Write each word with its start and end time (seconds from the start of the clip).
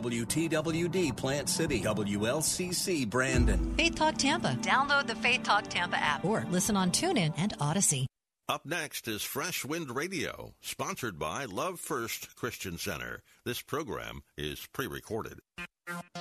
WTWD 0.00 1.16
Plant 1.16 1.48
City, 1.48 1.80
WLCC 1.80 3.10
Brandon. 3.10 3.74
Faith 3.76 3.96
Talk 3.96 4.16
Tampa. 4.16 4.56
Download 4.62 5.08
the 5.08 5.16
Faith 5.16 5.42
Talk 5.42 5.64
Tampa 5.66 5.96
app 5.96 6.24
or 6.24 6.46
listen 6.52 6.76
on 6.76 6.92
TuneIn 6.92 7.34
and 7.36 7.52
Odyssey. 7.58 8.06
Up 8.48 8.64
next 8.64 9.08
is 9.08 9.24
Fresh 9.24 9.64
Wind 9.64 9.90
Radio, 9.90 10.54
sponsored 10.60 11.18
by 11.18 11.46
Love 11.46 11.80
First 11.80 12.36
Christian 12.36 12.78
Center. 12.78 13.22
This 13.44 13.60
program 13.60 14.22
is 14.36 14.68
pre 14.72 14.86
recorded. 14.86 15.40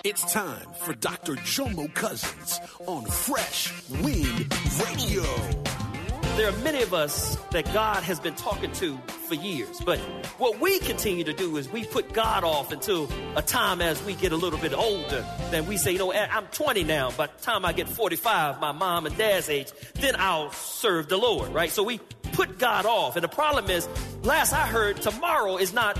It's 0.03 0.33
time 0.33 0.69
for 0.79 0.95
Dr. 0.95 1.35
Jomo 1.35 1.93
Cousins 1.93 2.59
on 2.87 3.05
Fresh 3.05 3.71
Wind 4.01 4.51
Radio. 4.85 5.23
There 6.35 6.49
are 6.49 6.57
many 6.63 6.81
of 6.81 6.95
us 6.95 7.35
that 7.51 7.71
God 7.73 8.01
has 8.01 8.19
been 8.19 8.35
talking 8.35 8.71
to 8.73 8.97
for 9.27 9.35
years, 9.35 9.79
but 9.85 9.99
what 10.39 10.59
we 10.59 10.79
continue 10.79 11.23
to 11.25 11.33
do 11.33 11.57
is 11.57 11.69
we 11.69 11.85
put 11.85 12.13
God 12.13 12.43
off 12.43 12.71
until 12.71 13.09
a 13.35 13.41
time 13.41 13.81
as 13.81 14.01
we 14.03 14.13
get 14.15 14.31
a 14.31 14.37
little 14.37 14.59
bit 14.59 14.73
older. 14.73 15.25
Then 15.51 15.67
we 15.67 15.77
say, 15.77 15.91
you 15.91 15.99
know, 15.99 16.13
I'm 16.13 16.47
20 16.47 16.83
now. 16.85 17.11
By 17.11 17.27
the 17.27 17.41
time 17.41 17.65
I 17.65 17.73
get 17.73 17.89
45, 17.89 18.59
my 18.59 18.71
mom 18.71 19.05
and 19.05 19.17
dad's 19.17 19.49
age, 19.49 19.71
then 19.95 20.15
I'll 20.17 20.51
serve 20.51 21.09
the 21.09 21.17
Lord, 21.17 21.49
right? 21.53 21.71
So 21.71 21.83
we 21.83 21.99
put 22.31 22.57
God 22.57 22.85
off. 22.85 23.15
And 23.15 23.23
the 23.23 23.29
problem 23.29 23.69
is, 23.69 23.87
last 24.23 24.53
I 24.53 24.65
heard, 24.67 25.01
tomorrow 25.01 25.57
is 25.57 25.73
not 25.73 25.99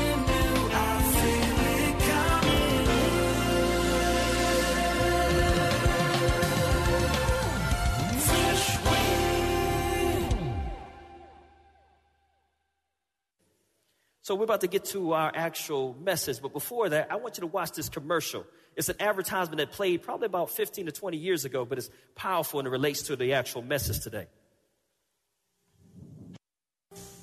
So 14.31 14.35
we're 14.35 14.45
about 14.45 14.61
to 14.61 14.67
get 14.67 14.85
to 14.85 15.11
our 15.11 15.29
actual 15.35 15.93
message, 16.01 16.41
but 16.41 16.53
before 16.53 16.87
that, 16.87 17.11
I 17.11 17.17
want 17.17 17.35
you 17.35 17.41
to 17.41 17.47
watch 17.47 17.73
this 17.73 17.89
commercial. 17.89 18.45
It's 18.77 18.87
an 18.87 18.95
advertisement 19.01 19.57
that 19.57 19.73
played 19.73 20.03
probably 20.03 20.27
about 20.27 20.51
15 20.51 20.85
to 20.85 20.93
20 20.93 21.17
years 21.17 21.43
ago, 21.43 21.65
but 21.65 21.77
it's 21.77 21.89
powerful 22.15 22.61
and 22.61 22.65
it 22.65 22.71
relates 22.71 23.01
to 23.07 23.17
the 23.17 23.33
actual 23.33 23.61
message 23.61 23.99
today. 23.99 24.27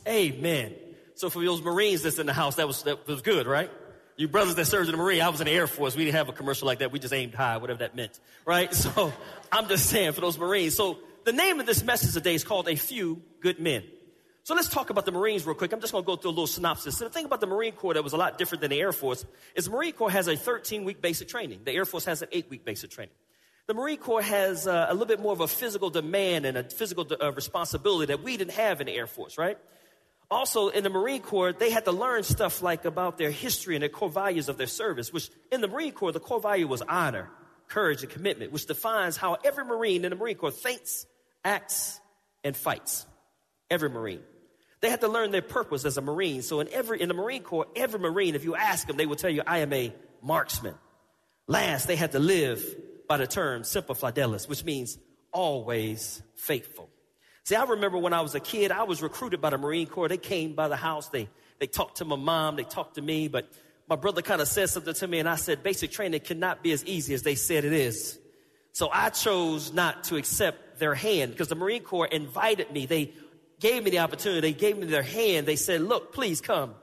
Amen. 0.07 0.75
So 1.15 1.31
for 1.31 1.43
those 1.43 1.63
Marines 1.63 2.03
that's 2.03 2.19
in 2.19 2.27
the 2.27 2.35
house, 2.35 2.57
that 2.57 2.67
was, 2.67 2.83
that 2.83 3.09
was 3.09 3.23
good, 3.23 3.47
right? 3.47 3.71
You 4.19 4.29
brothers 4.29 4.57
that 4.57 4.67
served 4.67 4.91
in 4.91 4.93
the 4.93 5.03
Marine, 5.03 5.23
I 5.23 5.31
was 5.31 5.41
in 5.41 5.47
the 5.47 5.53
Air 5.53 5.67
Force. 5.67 5.97
We 5.97 6.05
didn't 6.05 6.17
have 6.17 6.29
a 6.29 6.33
commercial 6.33 6.67
like 6.67 6.81
that. 6.81 6.93
We 6.93 6.99
just 6.99 7.15
aimed 7.15 7.33
high, 7.33 7.57
whatever 7.57 7.79
that 7.79 7.97
meant, 7.97 8.21
right? 8.45 8.71
So 8.75 9.15
I'm 9.51 9.67
just 9.67 9.87
saying 9.87 10.13
for 10.13 10.21
those 10.21 10.37
Marines. 10.37 10.77
So 10.77 10.99
the 11.25 11.33
name 11.33 11.59
of 11.59 11.65
this 11.65 11.83
message 11.83 12.13
today 12.13 12.35
is 12.35 12.45
called 12.45 12.69
A 12.69 12.77
Few 12.77 13.23
Good 13.41 13.61
Men. 13.61 13.85
So 14.49 14.55
let's 14.55 14.71
talk 14.71 14.89
about 14.89 15.05
the 15.05 15.13
Marines 15.13 15.45
real 15.45 15.55
quick. 15.55 15.75
I'm 15.75 15.81
just 15.83 15.93
going 15.93 16.03
to 16.03 16.07
go 16.07 16.17
through 16.17 16.31
a 16.31 16.33
little 16.33 16.47
synopsis. 16.47 16.97
So 16.97 17.05
the 17.05 17.11
thing 17.11 17.27
about 17.27 17.43
the 17.43 17.47
Marine 17.47 17.75
Corps 17.75 17.93
that 17.93 18.03
was 18.03 18.15
a 18.15 18.17
lot 18.17 18.39
different 18.39 18.63
than 18.63 18.71
the 18.71 18.81
Air 18.81 18.93
Force 18.93 19.27
is 19.55 19.67
the 19.67 19.71
Marine 19.71 19.93
Corps 19.93 20.11
has 20.11 20.27
a 20.27 20.39
13 20.39 20.85
week 20.85 21.03
basic 21.03 21.29
training. 21.29 21.61
The 21.65 21.73
Air 21.73 21.85
Force 21.85 22.07
has 22.07 22.23
an 22.23 22.29
eight 22.33 22.49
week 22.49 22.65
basic 22.65 22.91
training. 22.91 23.13
The 23.67 23.75
Marine 23.75 23.99
Corps 23.99 24.23
has 24.23 24.67
uh, 24.67 24.87
a 24.89 24.95
little 24.95 25.07
bit 25.07 25.21
more 25.21 25.35
of 25.35 25.43
a 25.43 25.49
physical 25.49 25.91
demand 25.91 26.47
and 26.47 26.57
a 26.57 26.65
physical 26.65 27.07
uh, 27.21 27.31
responsibility 27.33 28.07
that 28.07 28.23
we 28.23 28.39
didn't 28.39 28.55
have 28.55 28.81
in 28.81 28.87
the 28.87 28.95
Air 28.95 29.07
Force, 29.07 29.37
right? 29.37 29.59
Also, 30.31 30.69
in 30.69 30.83
the 30.83 30.89
Marine 30.89 31.21
Corps, 31.21 31.53
they 31.53 31.71
had 31.71 31.85
to 31.85 31.93
learn 31.93 32.23
stuff 32.23 32.63
like 32.63 32.87
about 32.87 33.19
their 33.19 33.31
history 33.31 33.77
and 33.77 33.83
their 33.83 33.91
core 33.91 34.09
values 34.09 34.49
of 34.49 34.57
their 34.57 34.67
service, 34.67 35.13
which 35.13 35.29
in 35.53 35.61
the 35.61 35.69
Marine 35.69 35.93
Corps, 35.93 36.13
the 36.13 36.21
core 36.21 36.41
value 36.41 36.67
was 36.67 36.81
honor, 36.81 37.29
courage, 37.67 38.03
and 38.03 38.11
commitment, 38.11 38.51
which 38.51 38.65
defines 38.65 39.19
how 39.19 39.37
every 39.45 39.67
Marine 39.67 40.07
in 40.07 40.09
the 40.11 40.17
Marine 40.17 40.37
Corps 40.37 40.51
thinks, 40.53 41.05
acts, 41.45 42.01
and 42.43 42.57
fights. 42.57 43.05
Every 43.71 43.91
Marine. 43.91 44.23
They 44.81 44.91
had 44.91 45.01
to 45.01 45.09
learn 45.09 45.31
their 45.31 45.43
purpose 45.43 45.85
as 45.85 45.97
a 45.97 46.01
Marine. 46.01 46.43
So 46.43 46.61
in 46.61 46.69
every 46.69 47.01
in 47.01 47.09
the 47.09 47.15
Marine 47.15 47.43
Corps, 47.43 47.67
every 47.75 47.99
Marine, 47.99 48.35
if 48.35 48.45
you 48.45 48.55
ask 48.55 48.87
them, 48.87 48.97
they 48.97 49.07
will 49.07 49.17
tell 49.17 49.31
you, 49.31 49.43
I 49.47 49.59
am 49.59 49.73
a 49.73 49.93
marksman. 50.23 50.75
Last, 51.47 51.87
they 51.87 51.97
had 51.97 52.13
to 52.13 52.19
live 52.19 52.65
by 53.09 53.17
the 53.17 53.27
term 53.27 53.65
semper 53.65 53.95
fidelis, 53.95 54.49
which 54.49 54.65
means 54.65 54.99
always 55.33 56.23
faithful. 56.37 56.91
See, 57.45 57.57
I 57.57 57.65
remember 57.65 57.99
when 57.99 58.13
I 58.13 58.21
was 58.21 58.35
a 58.35 58.41
kid, 58.41 58.71
I 58.71 58.83
was 58.83 59.03
recruited 59.03 59.41
by 59.41 59.51
the 59.51 59.59
Marine 59.59 59.87
Corps. 59.87 60.09
They 60.09 60.19
came 60.19 60.55
by 60.55 60.69
the 60.69 60.77
house, 60.77 61.09
they 61.09 61.29
they 61.59 61.67
talked 61.67 61.97
to 61.99 62.05
my 62.05 62.17
mom, 62.17 62.57
they 62.57 62.65
talked 62.65 62.95
to 62.97 63.03
me, 63.03 63.29
but 63.29 63.51
my 63.89 63.97
brother 63.97 64.23
kind 64.23 64.41
of 64.41 64.49
said 64.49 64.69
something 64.69 64.95
to 64.95 65.09
me, 65.09 65.19
and 65.19 65.29
I 65.29 65.37
said, 65.37 65.63
basic 65.63 65.91
training 65.91 66.21
cannot 66.21 66.63
be 66.63 66.73
as 66.73 66.85
easy 66.85 67.15
as 67.15 67.23
they 67.23 67.35
said 67.35 67.65
it 67.65 67.73
is. 67.73 68.19
So 68.73 68.91
I 68.93 69.09
chose 69.09 69.73
not 69.73 70.05
to 70.05 70.17
accept 70.17 70.79
their 70.79 70.95
hand 70.95 71.33
because 71.33 71.49
the 71.49 71.55
Marine 71.55 71.83
Corps 71.83 72.07
invited 72.07 72.71
me. 72.71 72.87
They 72.87 73.13
gave 73.61 73.85
me 73.85 73.91
the 73.91 73.99
opportunity. 73.99 74.41
They 74.41 74.53
gave 74.53 74.79
me 74.79 74.87
their 74.87 75.03
hand. 75.03 75.47
They 75.47 75.57
said, 75.57 75.81
look, 75.83 76.13
please 76.13 76.41
come 76.41 76.75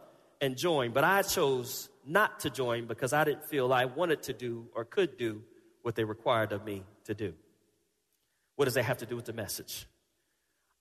and 0.42 0.58
join. 0.58 0.92
But 0.92 1.04
I 1.04 1.22
chose 1.22 1.90
not 2.06 2.42
to 2.42 2.50
join 2.50 2.86
because 2.86 3.14
I 3.14 3.24
didn't 3.24 3.46
feel 3.46 3.72
I 3.74 3.86
wanted 3.86 4.24
to 4.24 4.34
do 4.34 4.68
or 4.76 4.86
could 4.86 5.18
do 5.18 5.42
what 5.82 5.96
they 5.96 6.04
required 6.04 6.52
of 6.52 6.66
me 6.66 6.84
to 7.06 7.14
do. 7.14 7.34
What 8.56 8.66
does 8.66 8.76
that 8.76 8.84
have 8.84 9.00
to 9.00 9.06
do 9.06 9.16
with 9.16 9.26
the 9.26 9.34
message? 9.34 9.88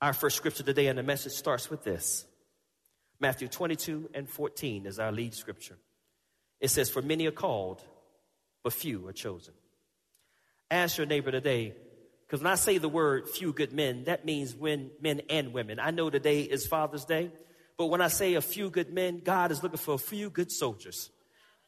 Our 0.00 0.12
first 0.12 0.36
scripture 0.36 0.62
today 0.62 0.86
and 0.86 0.98
the 0.98 1.02
message 1.02 1.32
starts 1.32 1.70
with 1.70 1.82
this. 1.84 2.24
Matthew 3.20 3.48
22 3.48 4.10
and 4.14 4.28
14 4.28 4.86
is 4.86 4.98
our 4.98 5.12
lead 5.12 5.34
scripture. 5.34 5.78
It 6.60 6.68
says, 6.68 6.90
For 6.90 7.02
many 7.02 7.26
are 7.26 7.32
called, 7.32 7.82
but 8.62 8.72
few 8.72 9.06
are 9.08 9.12
chosen. 9.12 9.54
Ask 10.70 10.98
your 10.98 11.06
neighbor 11.06 11.30
today, 11.30 11.74
because 12.26 12.42
when 12.42 12.50
I 12.50 12.56
say 12.56 12.78
the 12.78 12.88
word 12.88 13.28
few 13.28 13.52
good 13.52 13.72
men, 13.72 14.04
that 14.04 14.24
means 14.24 14.54
when 14.54 14.90
men 15.00 15.22
and 15.28 15.52
women. 15.52 15.78
I 15.78 15.90
know 15.90 16.10
today 16.10 16.40
is 16.40 16.66
Father's 16.66 17.04
Day, 17.04 17.30
but 17.76 17.86
when 17.86 18.00
I 18.00 18.08
say 18.08 18.34
a 18.34 18.40
few 18.40 18.70
good 18.70 18.92
men, 18.92 19.20
God 19.24 19.50
is 19.50 19.62
looking 19.62 19.78
for 19.78 19.94
a 19.94 19.98
few 19.98 20.30
good 20.30 20.50
soldiers. 20.50 21.10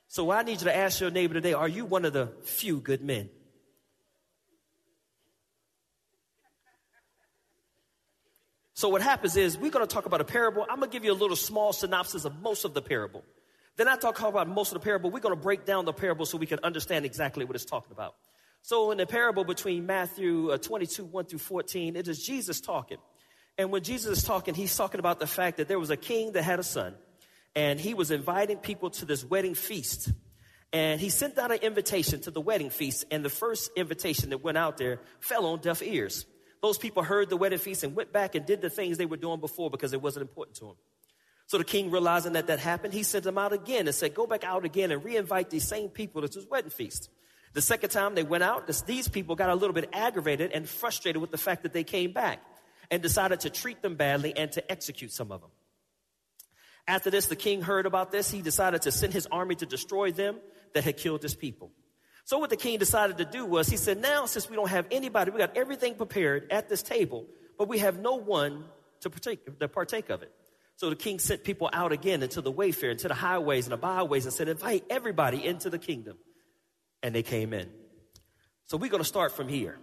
So 0.09 0.31
I 0.31 0.43
need 0.43 0.61
you 0.61 0.67
to 0.67 0.77
ask 0.77 1.01
your 1.01 1.11
neighbor 1.11 1.35
today, 1.35 1.53
are 1.53 1.69
you 1.69 1.85
one 1.85 2.05
of 2.05 2.13
the 2.13 2.33
few 2.43 2.81
good 2.81 3.03
men? 3.03 3.29
So 8.75 8.91
what 8.91 9.01
happens 9.01 9.37
is 9.37 9.57
we're 9.57 9.71
going 9.71 9.87
to 9.87 9.93
talk 9.93 10.05
about 10.05 10.21
a 10.21 10.25
parable. 10.25 10.67
I'm 10.69 10.79
going 10.79 10.91
to 10.91 10.93
give 10.93 11.05
you 11.05 11.13
a 11.13 11.15
little 11.15 11.35
small 11.35 11.73
synopsis 11.73 12.27
of 12.27 12.41
most 12.43 12.65
of 12.65 12.75
the 12.75 12.83
parable. 12.83 13.25
Then 13.77 13.89
I 13.89 13.97
talk 13.97 14.21
about 14.21 14.49
most 14.49 14.73
of 14.73 14.75
the 14.75 14.85
parable. 14.85 15.11
We're 15.11 15.21
going 15.21 15.35
to 15.35 15.41
break 15.41 15.65
down 15.65 15.87
the 15.87 15.95
parable 15.95 16.27
so 16.27 16.37
we 16.37 16.47
can 16.47 16.61
understand 16.63 17.05
exactly 17.07 17.45
what 17.45 17.57
it's 17.57 17.65
talking 17.65 17.93
about. 17.93 18.15
So 18.63 18.91
in 18.91 18.99
the 18.99 19.07
parable 19.07 19.45
between 19.45 19.87
Matthew 19.87 20.51
uh, 20.51 20.59
22, 20.59 21.05
1 21.05 21.25
through 21.27 21.39
14, 21.39 21.97
it 21.97 22.09
is 22.09 22.25
Jesus 22.25 22.61
talking. 22.61 22.99
And 23.59 23.71
when 23.71 23.83
Jesus 23.83 24.19
is 24.19 24.25
talking, 24.25 24.55
he's 24.55 24.77
talking 24.77 24.99
about 24.99 25.19
the 25.19 25.27
fact 25.27 25.57
that 25.59 25.69
there 25.69 25.79
was 25.79 25.91
a 25.91 25.97
king 25.97 26.33
that 26.33 26.43
had 26.43 26.59
a 26.59 26.63
son, 26.63 26.95
and 27.55 27.81
he 27.81 27.95
was 27.95 28.11
inviting 28.11 28.59
people 28.59 28.91
to 28.91 29.05
this 29.05 29.25
wedding 29.25 29.55
feast. 29.55 30.13
And 30.73 31.01
he 31.01 31.09
sent 31.09 31.39
out 31.39 31.53
an 31.53 31.59
invitation 31.59 32.21
to 32.23 32.31
the 32.31 32.41
wedding 32.41 32.71
feast, 32.71 33.05
and 33.11 33.25
the 33.25 33.31
first 33.31 33.71
invitation 33.77 34.31
that 34.31 34.43
went 34.43 34.59
out 34.59 34.77
there 34.77 35.01
fell 35.21 35.47
on 35.47 35.61
deaf 35.61 35.83
ears. 35.83 36.27
Those 36.61 36.77
people 36.77 37.03
heard 37.03 37.31
the 37.31 37.37
wedding 37.37 37.59
feast 37.59 37.85
and 37.85 37.95
went 37.95 38.13
back 38.13 38.35
and 38.35 38.45
did 38.45 38.61
the 38.61 38.71
things 38.71 38.99
they 38.99 39.07
were 39.07 39.17
doing 39.17 39.41
before 39.41 39.71
because 39.71 39.93
it 39.93 40.03
wasn't 40.03 40.23
important 40.23 40.57
to 40.59 40.65
them. 40.67 40.77
So 41.47 41.59
the 41.59 41.65
king, 41.65 41.91
realizing 41.91 42.33
that 42.33 42.49
that 42.49 42.59
happened, 42.59 42.93
he 42.93 43.05
sent 43.05 43.25
them 43.25 43.39
out 43.39 43.53
again 43.53 43.87
and 43.87 43.95
said, 43.95 44.15
Go 44.15 44.27
back 44.27 44.43
out 44.43 44.65
again 44.65 44.91
and 44.91 45.05
re-invite 45.05 45.49
these 45.49 45.67
same 45.67 45.89
people 45.89 46.23
to 46.23 46.29
this 46.29 46.47
wedding 46.51 46.71
feast. 46.71 47.09
The 47.57 47.63
second 47.63 47.89
time 47.89 48.15
they 48.15 48.23
went 48.23 48.45
out, 48.45 48.67
this, 48.67 48.83
these 48.83 49.09
people 49.09 49.35
got 49.35 49.49
a 49.49 49.55
little 49.55 49.73
bit 49.73 49.89
aggravated 49.95 50.53
and 50.53 50.69
frustrated 50.69 51.23
with 51.23 51.31
the 51.31 51.39
fact 51.39 51.63
that 51.63 51.73
they 51.73 51.85
came 51.85 52.13
back 52.13 52.39
and 52.91 53.01
decided 53.01 53.41
to 53.41 53.51
treat 53.51 53.81
them 53.81 53.95
badly 53.95 54.37
and 54.37 54.53
to 54.53 54.71
execute 54.71 55.11
some 55.11 55.33
of 55.33 55.41
them. 55.41 55.49
After 56.87 57.09
this, 57.09 57.29
the 57.29 57.35
king 57.35 57.63
heard 57.63 57.87
about 57.87 58.13
this. 58.13 58.31
He 58.31 58.43
decided 58.43 58.83
to 58.83 58.93
send 58.93 59.15
his 59.15 59.27
army 59.33 59.55
to 59.55 59.65
destroy 59.65 60.13
them 60.13 60.37
that 60.75 60.85
had 60.85 60.99
killed 60.99 61.23
his 61.23 61.35
people. 61.35 61.73
So 62.27 62.37
what 62.37 62.51
the 62.51 62.59
king 62.59 62.79
decided 62.79 63.17
to 63.17 63.25
do 63.25 63.47
was 63.47 63.71
he 63.71 63.79
said, 63.79 64.03
now 64.03 64.27
since 64.27 64.51
we 64.51 64.57
don't 64.57 64.69
have 64.69 64.87
anybody, 64.91 65.31
we 65.31 65.39
got 65.39 65.57
everything 65.57 65.95
prepared 65.95 66.53
at 66.53 66.69
this 66.69 66.83
table, 66.83 67.25
but 67.57 67.69
we 67.69 67.79
have 67.79 67.99
no 67.99 68.17
one 68.17 68.67
to 69.01 69.09
partake, 69.09 69.59
to 69.61 69.69
partake 69.69 70.11
of 70.11 70.21
it. 70.21 70.31
So 70.77 70.91
the 70.91 70.97
king 70.97 71.19
sent 71.19 71.43
people 71.43 71.71
out 71.73 71.93
again 71.93 72.23
into 72.23 72.43
the 72.43 72.53
wayfair, 72.53 72.91
into 72.91 73.09
the 73.09 73.15
highways 73.15 73.65
and 73.65 73.73
the 73.73 73.79
byways, 73.79 74.27
and 74.27 74.35
said, 74.35 74.47
Invite 74.47 74.85
everybody 74.91 75.43
into 75.43 75.71
the 75.71 75.79
kingdom. 75.79 76.19
And 77.03 77.15
they 77.15 77.23
came 77.23 77.53
in. 77.53 77.71
So 78.67 78.77
we're 78.77 78.91
going 78.91 79.03
to 79.03 79.09
start 79.09 79.33
from 79.33 79.49
here. 79.49 79.79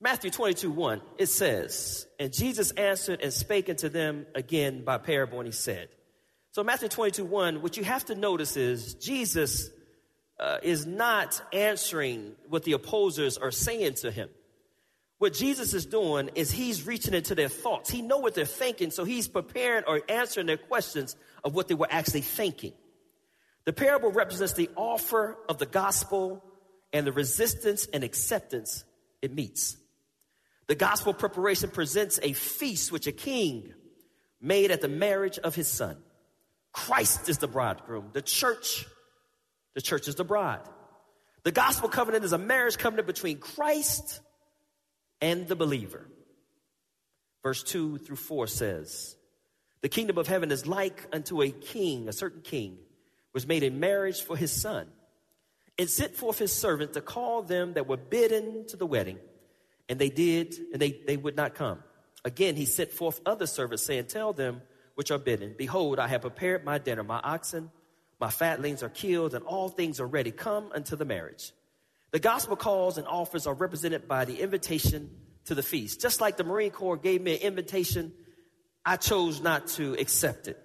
Matthew 0.00 0.30
22 0.30 0.70
1, 0.70 1.00
it 1.16 1.26
says, 1.26 2.06
And 2.18 2.32
Jesus 2.32 2.72
answered 2.72 3.20
and 3.22 3.32
spake 3.32 3.70
unto 3.70 3.88
them 3.88 4.26
again 4.34 4.84
by 4.84 4.98
parable, 4.98 5.38
and 5.38 5.46
he 5.46 5.52
said, 5.52 5.88
So 6.50 6.64
Matthew 6.64 6.88
22 6.88 7.24
1, 7.24 7.62
what 7.62 7.76
you 7.76 7.84
have 7.84 8.04
to 8.06 8.16
notice 8.16 8.56
is 8.56 8.94
Jesus 8.94 9.70
uh, 10.40 10.58
is 10.60 10.86
not 10.86 11.40
answering 11.52 12.32
what 12.48 12.64
the 12.64 12.72
opposers 12.72 13.38
are 13.38 13.52
saying 13.52 13.94
to 13.94 14.10
him. 14.10 14.28
What 15.18 15.34
Jesus 15.34 15.72
is 15.72 15.86
doing 15.86 16.30
is 16.34 16.50
he's 16.50 16.84
reaching 16.84 17.14
into 17.14 17.36
their 17.36 17.48
thoughts. 17.48 17.88
He 17.88 18.02
know 18.02 18.18
what 18.18 18.34
they're 18.34 18.44
thinking, 18.44 18.90
so 18.90 19.04
he's 19.04 19.28
preparing 19.28 19.84
or 19.86 20.00
answering 20.08 20.48
their 20.48 20.56
questions 20.56 21.14
of 21.44 21.54
what 21.54 21.68
they 21.68 21.74
were 21.74 21.86
actually 21.88 22.22
thinking. 22.22 22.72
The 23.64 23.72
parable 23.72 24.10
represents 24.10 24.54
the 24.54 24.70
offer 24.76 25.38
of 25.48 25.58
the 25.58 25.66
gospel 25.66 26.42
and 26.92 27.06
the 27.06 27.12
resistance 27.12 27.86
and 27.86 28.02
acceptance 28.02 28.84
it 29.20 29.32
meets. 29.32 29.76
The 30.66 30.74
gospel 30.74 31.14
preparation 31.14 31.70
presents 31.70 32.18
a 32.22 32.32
feast 32.32 32.92
which 32.92 33.06
a 33.06 33.12
king 33.12 33.72
made 34.40 34.70
at 34.70 34.80
the 34.80 34.88
marriage 34.88 35.38
of 35.38 35.54
his 35.54 35.68
son. 35.68 35.96
Christ 36.72 37.28
is 37.28 37.38
the 37.38 37.48
bridegroom. 37.48 38.10
The 38.12 38.22
church, 38.22 38.86
the 39.74 39.80
church 39.80 40.08
is 40.08 40.16
the 40.16 40.24
bride. 40.24 40.66
The 41.44 41.52
gospel 41.52 41.88
covenant 41.88 42.24
is 42.24 42.32
a 42.32 42.38
marriage 42.38 42.78
covenant 42.78 43.06
between 43.06 43.38
Christ 43.38 44.20
and 45.20 45.46
the 45.46 45.56
believer. 45.56 46.08
Verse 47.42 47.62
2 47.62 47.98
through 47.98 48.16
4 48.16 48.46
says, 48.46 49.16
The 49.80 49.88
kingdom 49.88 50.18
of 50.18 50.28
heaven 50.28 50.52
is 50.52 50.66
like 50.66 51.06
unto 51.12 51.42
a 51.42 51.50
king, 51.50 52.08
a 52.08 52.12
certain 52.12 52.42
king, 52.42 52.78
was 53.32 53.46
made 53.46 53.62
a 53.62 53.70
marriage 53.70 54.22
for 54.22 54.36
his 54.36 54.52
son, 54.52 54.86
and 55.78 55.88
sent 55.88 56.14
forth 56.14 56.38
his 56.38 56.52
servant 56.52 56.94
to 56.94 57.00
call 57.00 57.42
them 57.42 57.74
that 57.74 57.86
were 57.86 57.96
bidden 57.96 58.66
to 58.68 58.76
the 58.76 58.86
wedding. 58.86 59.18
And 59.88 59.98
they 59.98 60.10
did, 60.10 60.54
and 60.72 60.80
they, 60.80 61.00
they 61.06 61.16
would 61.16 61.36
not 61.36 61.54
come. 61.54 61.82
Again, 62.24 62.56
he 62.56 62.66
sent 62.66 62.92
forth 62.92 63.20
other 63.26 63.46
servants, 63.46 63.82
saying, 63.82 64.06
Tell 64.06 64.32
them 64.32 64.62
which 64.94 65.10
are 65.10 65.18
bidden, 65.18 65.54
Behold, 65.56 65.98
I 65.98 66.08
have 66.08 66.20
prepared 66.20 66.64
my 66.64 66.78
dinner. 66.78 67.02
My 67.02 67.18
oxen, 67.18 67.70
my 68.20 68.28
fatlings 68.30 68.82
are 68.82 68.88
killed, 68.88 69.34
and 69.34 69.44
all 69.44 69.68
things 69.68 69.98
are 69.98 70.06
ready. 70.06 70.30
Come 70.30 70.70
unto 70.74 70.96
the 70.96 71.04
marriage. 71.04 71.52
The 72.12 72.20
gospel 72.20 72.56
calls 72.56 72.98
and 72.98 73.06
offers 73.06 73.46
are 73.46 73.54
represented 73.54 74.06
by 74.06 74.26
the 74.26 74.38
invitation 74.40 75.10
to 75.46 75.54
the 75.54 75.62
feast. 75.62 76.00
Just 76.00 76.20
like 76.20 76.36
the 76.36 76.44
Marine 76.44 76.70
Corps 76.70 76.98
gave 76.98 77.22
me 77.22 77.34
an 77.34 77.40
invitation, 77.40 78.12
I 78.84 78.96
chose 78.96 79.40
not 79.40 79.68
to 79.68 79.94
accept 79.94 80.46
it. 80.46 80.58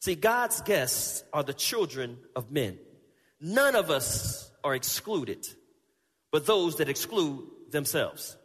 See, 0.00 0.14
God's 0.14 0.60
guests 0.62 1.24
are 1.32 1.42
the 1.42 1.54
children 1.54 2.18
of 2.34 2.50
men. 2.50 2.78
None 3.40 3.76
of 3.76 3.90
us 3.90 4.50
are 4.64 4.74
excluded, 4.74 5.46
but 6.32 6.46
those 6.46 6.76
that 6.76 6.88
exclude 6.88 7.46
themselves. 7.70 8.36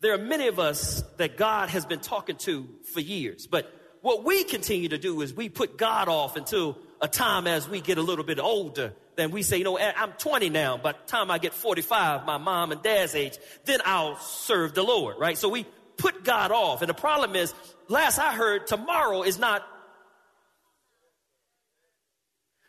There 0.00 0.12
are 0.12 0.18
many 0.18 0.48
of 0.48 0.58
us 0.58 1.02
that 1.16 1.36
God 1.36 1.70
has 1.70 1.86
been 1.86 2.00
talking 2.00 2.36
to 2.38 2.68
for 2.92 3.00
years, 3.00 3.46
but 3.46 3.72
what 4.02 4.24
we 4.24 4.44
continue 4.44 4.90
to 4.90 4.98
do 4.98 5.22
is 5.22 5.32
we 5.32 5.48
put 5.48 5.78
God 5.78 6.08
off 6.08 6.36
until 6.36 6.78
a 7.00 7.08
time 7.08 7.46
as 7.46 7.68
we 7.68 7.80
get 7.80 7.96
a 7.96 8.02
little 8.02 8.24
bit 8.24 8.38
older 8.38 8.92
then 9.16 9.30
we 9.30 9.42
say, 9.42 9.58
you 9.58 9.64
know, 9.64 9.78
I'm 9.78 10.12
20 10.12 10.50
now. 10.50 10.76
By 10.76 10.92
the 10.92 10.98
time 11.06 11.30
I 11.30 11.38
get 11.38 11.54
45, 11.54 12.24
my 12.24 12.38
mom 12.38 12.72
and 12.72 12.82
dad's 12.82 13.14
age, 13.14 13.38
then 13.64 13.80
I'll 13.84 14.16
serve 14.18 14.74
the 14.74 14.82
Lord, 14.82 15.16
right? 15.18 15.38
So 15.38 15.48
we 15.48 15.66
put 15.96 16.24
God 16.24 16.50
off. 16.50 16.82
And 16.82 16.88
the 16.88 16.94
problem 16.94 17.36
is, 17.36 17.54
last 17.88 18.18
I 18.18 18.34
heard, 18.34 18.66
tomorrow 18.66 19.22
is 19.22 19.38
not. 19.38 19.66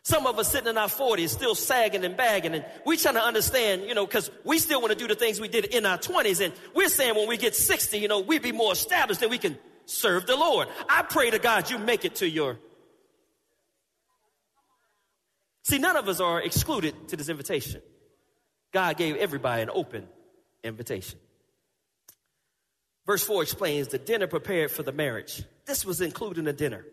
Some 0.06 0.28
of 0.28 0.40
us 0.40 0.52
sitting 0.52 0.70
in 0.70 0.78
our 0.78 0.88
40s 0.88 1.30
still 1.30 1.56
sagging 1.56 2.06
and 2.06 2.16
bagging, 2.16 2.54
and 2.54 2.64
we 2.86 2.96
trying 2.96 3.16
to 3.16 3.24
understand, 3.24 3.84
you 3.84 3.94
know, 3.94 4.06
because 4.06 4.32
we 4.44 4.60
still 4.60 4.80
want 4.80 4.94
to 4.94 4.98
do 4.98 5.08
the 5.08 5.16
things 5.16 5.42
we 5.42 5.48
did 5.48 5.66
in 5.66 5.86
our 5.86 5.98
20s, 5.98 6.46
and 6.46 6.54
we're 6.74 6.90
saying 6.90 7.16
when 7.16 7.28
we 7.28 7.38
get 7.38 7.56
60, 7.56 7.98
you 7.98 8.08
know, 8.08 8.20
we 8.20 8.40
be 8.40 8.52
more 8.52 8.72
established 8.72 9.22
and 9.22 9.32
we 9.32 9.40
can 9.40 9.58
serve 9.86 10.26
the 10.28 10.36
Lord. 10.36 10.68
I 10.88 11.02
pray 11.02 11.32
to 11.32 11.40
God 11.40 11.70
you 11.70 11.78
make 11.78 12.06
it 12.06 12.16
to 12.16 12.30
your 12.30 12.58
See, 15.66 15.80
none 15.80 15.96
of 15.96 16.08
us 16.08 16.20
are 16.20 16.40
excluded 16.40 17.08
to 17.08 17.18
this 17.18 17.28
invitation. 17.28 17.82
God 18.72 18.98
gave 18.98 19.16
everybody 19.16 19.64
an 19.64 19.72
open 19.74 20.08
invitation. 20.64 21.18
Verse 23.08 23.24
4 23.24 23.42
explains 23.42 23.88
the 23.88 23.98
dinner 23.98 24.28
prepared 24.28 24.70
for 24.70 24.84
the 24.84 24.92
marriage. 24.92 25.44
This 25.66 25.84
was 25.84 26.02
included 26.02 26.38
in 26.38 26.46
the 26.46 26.54
dinner. 26.54 26.86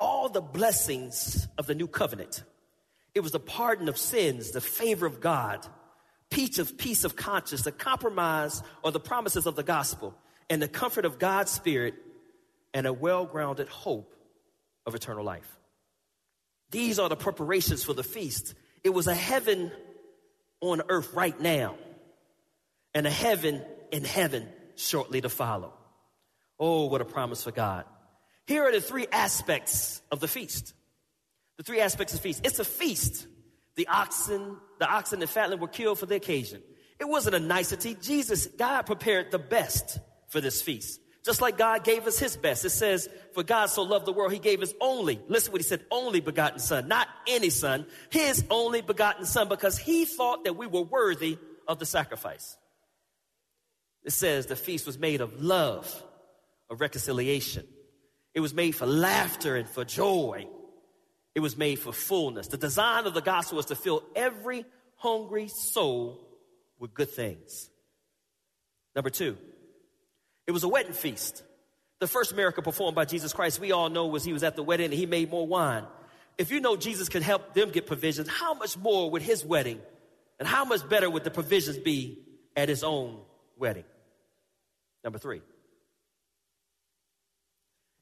All 0.00 0.28
the 0.28 0.40
blessings 0.40 1.48
of 1.58 1.66
the 1.66 1.74
new 1.74 1.88
covenant. 1.88 2.44
It 3.14 3.20
was 3.20 3.32
the 3.32 3.40
pardon 3.40 3.88
of 3.88 3.98
sins, 3.98 4.52
the 4.52 4.60
favor 4.60 5.06
of 5.06 5.20
God, 5.20 5.66
peace 6.30 6.58
of 6.58 6.78
peace 6.78 7.04
of 7.04 7.16
conscience, 7.16 7.62
the 7.62 7.72
compromise 7.72 8.62
or 8.82 8.92
the 8.92 9.00
promises 9.00 9.46
of 9.46 9.56
the 9.56 9.62
gospel, 9.62 10.14
and 10.48 10.62
the 10.62 10.68
comfort 10.68 11.04
of 11.04 11.18
God's 11.18 11.50
spirit, 11.50 11.94
and 12.72 12.86
a 12.86 12.92
well-grounded 12.92 13.68
hope 13.68 14.14
of 14.86 14.94
eternal 14.94 15.24
life. 15.24 15.58
These 16.70 16.98
are 16.98 17.08
the 17.08 17.16
preparations 17.16 17.82
for 17.82 17.94
the 17.94 18.04
feast. 18.04 18.54
It 18.84 18.90
was 18.90 19.06
a 19.06 19.14
heaven 19.14 19.72
on 20.60 20.82
earth 20.88 21.12
right 21.14 21.38
now 21.40 21.76
and 22.94 23.06
a 23.06 23.10
heaven 23.10 23.64
in 23.90 24.04
heaven 24.04 24.48
shortly 24.76 25.20
to 25.20 25.28
follow. 25.28 25.72
Oh, 26.58 26.86
what 26.86 27.00
a 27.00 27.04
promise 27.04 27.44
for 27.44 27.52
God. 27.52 27.84
Here 28.48 28.66
are 28.66 28.72
the 28.72 28.80
three 28.80 29.06
aspects 29.12 30.00
of 30.10 30.20
the 30.20 30.26
feast. 30.26 30.72
The 31.58 31.64
three 31.64 31.80
aspects 31.80 32.14
of 32.14 32.20
the 32.20 32.22
feast. 32.22 32.40
It's 32.46 32.58
a 32.58 32.64
feast. 32.64 33.26
The 33.76 33.86
oxen, 33.88 34.56
the 34.78 34.88
oxen 34.88 35.20
and 35.20 35.28
fatling 35.28 35.60
were 35.60 35.68
killed 35.68 35.98
for 35.98 36.06
the 36.06 36.14
occasion. 36.14 36.62
It 36.98 37.06
wasn't 37.06 37.36
a 37.36 37.40
nicety. 37.40 37.94
Jesus, 38.00 38.46
God 38.46 38.86
prepared 38.86 39.30
the 39.30 39.38
best 39.38 39.98
for 40.28 40.40
this 40.40 40.62
feast. 40.62 40.98
Just 41.26 41.42
like 41.42 41.58
God 41.58 41.84
gave 41.84 42.06
us 42.06 42.18
his 42.18 42.38
best. 42.38 42.64
It 42.64 42.70
says, 42.70 43.10
for 43.34 43.42
God 43.42 43.66
so 43.66 43.82
loved 43.82 44.06
the 44.06 44.14
world, 44.14 44.32
he 44.32 44.38
gave 44.38 44.60
his 44.60 44.74
only, 44.80 45.20
listen 45.28 45.52
what 45.52 45.60
he 45.60 45.68
said, 45.68 45.84
only 45.90 46.20
begotten 46.20 46.58
son, 46.58 46.88
not 46.88 47.06
any 47.26 47.50
son, 47.50 47.84
his 48.08 48.42
only 48.50 48.80
begotten 48.80 49.26
son, 49.26 49.48
because 49.48 49.76
he 49.76 50.06
thought 50.06 50.44
that 50.44 50.56
we 50.56 50.66
were 50.66 50.82
worthy 50.82 51.36
of 51.66 51.78
the 51.78 51.86
sacrifice. 51.86 52.56
It 54.04 54.12
says 54.12 54.46
the 54.46 54.56
feast 54.56 54.86
was 54.86 54.98
made 54.98 55.20
of 55.20 55.42
love, 55.42 56.02
of 56.70 56.80
reconciliation. 56.80 57.66
It 58.34 58.40
was 58.40 58.54
made 58.54 58.72
for 58.72 58.86
laughter 58.86 59.56
and 59.56 59.68
for 59.68 59.84
joy. 59.84 60.46
It 61.34 61.40
was 61.40 61.56
made 61.56 61.78
for 61.78 61.92
fullness. 61.92 62.48
The 62.48 62.56
design 62.56 63.06
of 63.06 63.14
the 63.14 63.20
gospel 63.20 63.56
was 63.56 63.66
to 63.66 63.76
fill 63.76 64.02
every 64.14 64.64
hungry 64.96 65.48
soul 65.48 66.20
with 66.78 66.94
good 66.94 67.10
things. 67.10 67.70
Number 68.94 69.10
two, 69.10 69.36
it 70.46 70.52
was 70.52 70.64
a 70.64 70.68
wedding 70.68 70.92
feast. 70.92 71.42
The 72.00 72.06
first 72.06 72.34
miracle 72.34 72.62
performed 72.62 72.94
by 72.94 73.04
Jesus 73.04 73.32
Christ, 73.32 73.60
we 73.60 73.72
all 73.72 73.90
know, 73.90 74.06
was 74.06 74.24
he 74.24 74.32
was 74.32 74.44
at 74.44 74.56
the 74.56 74.62
wedding 74.62 74.86
and 74.86 74.94
he 74.94 75.06
made 75.06 75.30
more 75.30 75.46
wine. 75.46 75.84
If 76.36 76.50
you 76.52 76.60
know 76.60 76.76
Jesus 76.76 77.08
could 77.08 77.22
help 77.22 77.54
them 77.54 77.70
get 77.70 77.86
provisions, 77.86 78.28
how 78.28 78.54
much 78.54 78.76
more 78.76 79.10
would 79.10 79.22
his 79.22 79.44
wedding 79.44 79.80
and 80.38 80.46
how 80.46 80.64
much 80.64 80.88
better 80.88 81.10
would 81.10 81.24
the 81.24 81.30
provisions 81.30 81.78
be 81.78 82.22
at 82.56 82.68
his 82.68 82.84
own 82.84 83.20
wedding? 83.56 83.84
Number 85.02 85.18
three, 85.18 85.42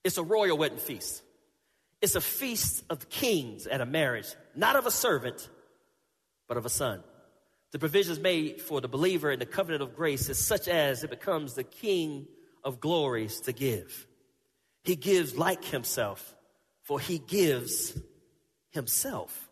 it's 0.07 0.19
a 0.19 0.23
royal 0.23 0.57
wedding 0.57 0.79
feast. 0.79 1.23
It's 2.01 2.15
a 2.15 2.21
feast 2.21 2.85
of 2.89 3.09
kings 3.09 3.67
at 3.67 3.81
a 3.81 3.87
marriage, 3.87 4.29
not 4.55 4.77
of 4.77 4.87
a 4.87 4.91
servant, 4.91 5.49
but 6.47 6.57
of 6.57 6.65
a 6.65 6.69
son. 6.71 7.03
The 7.73 7.81
provisions 7.81 8.21
made 8.21 8.61
for 8.61 8.81
the 8.81 8.89
believer 8.89 9.33
in 9.33 9.41
the 9.41 9.47
covenant 9.47 9.83
of 9.83 9.97
grace 9.97 10.29
is 10.29 10.39
such 10.39 10.69
as 10.69 11.03
it 11.03 11.11
becomes 11.11 11.55
the 11.55 11.65
king 11.65 12.29
of 12.63 12.81
glories 12.81 13.41
to 13.43 13.53
give. 13.53 14.07
He 14.85 14.95
gives 14.95 15.37
like 15.37 15.65
himself, 15.65 16.37
for 16.83 17.01
he 17.01 17.19
gives 17.19 17.99
himself 18.71 19.51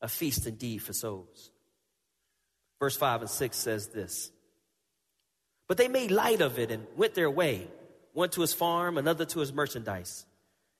a 0.00 0.08
feast 0.08 0.48
indeed 0.48 0.78
for 0.78 0.92
souls. 0.92 1.52
Verse 2.80 2.96
5 2.96 3.20
and 3.20 3.30
6 3.30 3.56
says 3.56 3.88
this 3.88 4.32
But 5.68 5.76
they 5.76 5.86
made 5.86 6.10
light 6.10 6.40
of 6.40 6.58
it 6.58 6.72
and 6.72 6.84
went 6.96 7.14
their 7.14 7.30
way, 7.30 7.68
one 8.12 8.30
to 8.30 8.40
his 8.40 8.52
farm, 8.52 8.98
another 8.98 9.24
to 9.24 9.40
his 9.40 9.52
merchandise. 9.52 10.26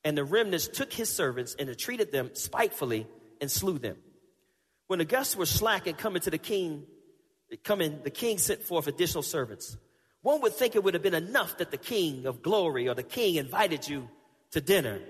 And 0.04 0.16
the 0.16 0.24
remnants 0.24 0.68
took 0.68 0.92
his 0.92 1.08
servants 1.08 1.54
and 1.58 1.68
entreated 1.68 2.12
them 2.12 2.30
spitefully 2.34 3.06
and 3.40 3.50
slew 3.50 3.78
them. 3.78 3.96
When 4.86 4.98
the 4.98 5.04
guests 5.04 5.36
were 5.36 5.46
slack 5.46 5.86
and 5.86 5.96
coming 5.96 6.22
to 6.22 6.30
the 6.30 6.38
king, 6.38 6.84
coming, 7.64 8.00
the 8.02 8.10
king 8.10 8.38
sent 8.38 8.62
forth 8.62 8.86
additional 8.86 9.22
servants 9.22 9.76
one 10.22 10.40
would 10.42 10.54
think 10.54 10.76
it 10.76 10.84
would 10.84 10.94
have 10.94 11.02
been 11.02 11.14
enough 11.14 11.58
that 11.58 11.72
the 11.72 11.76
king 11.76 12.26
of 12.26 12.42
glory 12.42 12.88
or 12.88 12.94
the 12.94 13.02
king 13.02 13.34
invited 13.34 13.88
you 13.88 14.08
to 14.52 14.60
dinner. 14.60 15.00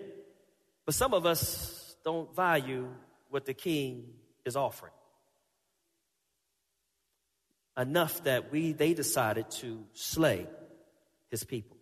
But 0.86 0.94
some 0.94 1.12
of 1.12 1.26
us 1.26 1.94
don't 2.02 2.34
value 2.34 2.88
what 3.28 3.44
the 3.44 3.54
king 3.54 4.14
is 4.46 4.56
offering. 4.56 4.92
Enough 7.76 8.24
that 8.24 8.50
we 8.50 8.72
they 8.72 8.94
decided 8.94 9.50
to 9.50 9.84
slay 9.92 10.46
his 11.30 11.44
people. 11.44 11.76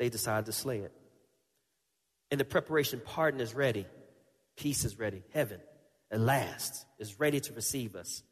They 0.00 0.08
decide 0.08 0.46
to 0.46 0.52
slay 0.52 0.78
it. 0.78 0.92
In 2.30 2.38
the 2.38 2.44
preparation, 2.44 3.02
pardon 3.04 3.38
is 3.38 3.54
ready, 3.54 3.86
peace 4.56 4.86
is 4.86 4.98
ready, 4.98 5.22
heaven 5.34 5.60
at 6.10 6.18
last 6.18 6.86
is 6.98 7.20
ready 7.20 7.38
to 7.38 7.52
receive 7.52 7.94
us. 7.94 8.22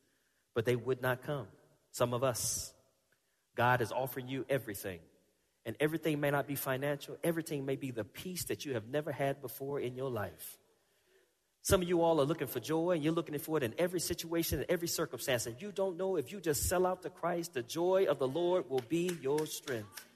But 0.55 0.65
they 0.65 0.77
would 0.77 1.03
not 1.03 1.23
come. 1.23 1.47
Some 1.93 2.15
of 2.15 2.25
us. 2.25 2.73
God 3.55 3.83
is 3.83 3.93
offering 3.93 4.29
you 4.29 4.47
everything. 4.49 5.01
And 5.67 5.77
everything 5.79 6.21
may 6.21 6.31
not 6.31 6.47
be 6.47 6.55
financial, 6.55 7.19
everything 7.23 7.67
may 7.67 7.77
be 7.77 7.91
the 7.91 8.05
peace 8.05 8.45
that 8.45 8.65
you 8.65 8.73
have 8.73 8.89
never 8.89 9.13
had 9.13 9.43
before 9.43 9.79
in 9.79 9.95
your 9.95 10.11
life. 10.11 10.57
Some 11.61 11.83
of 11.83 11.89
you 11.89 12.01
all 12.01 12.19
are 12.19 12.25
looking 12.25 12.47
for 12.47 12.61
joy 12.61 12.93
and 12.93 13.05
you're 13.05 13.13
looking 13.13 13.39
for 13.39 13.59
it 13.59 13.63
in 13.63 13.75
every 13.77 14.01
situation, 14.01 14.61
in 14.61 14.67
every 14.71 14.89
circumstance. 14.89 15.45
And 15.45 15.61
you 15.61 15.71
don't 15.71 15.99
know 15.99 16.17
if 16.17 16.33
you 16.33 16.41
just 16.41 16.63
sell 16.63 16.87
out 16.87 17.03
to 17.03 17.11
Christ, 17.11 17.53
the 17.53 17.63
joy 17.63 18.07
of 18.09 18.19
the 18.19 18.29
Lord 18.29 18.71
will 18.71 18.85
be 18.89 19.19
your 19.21 19.45
strength. 19.45 20.08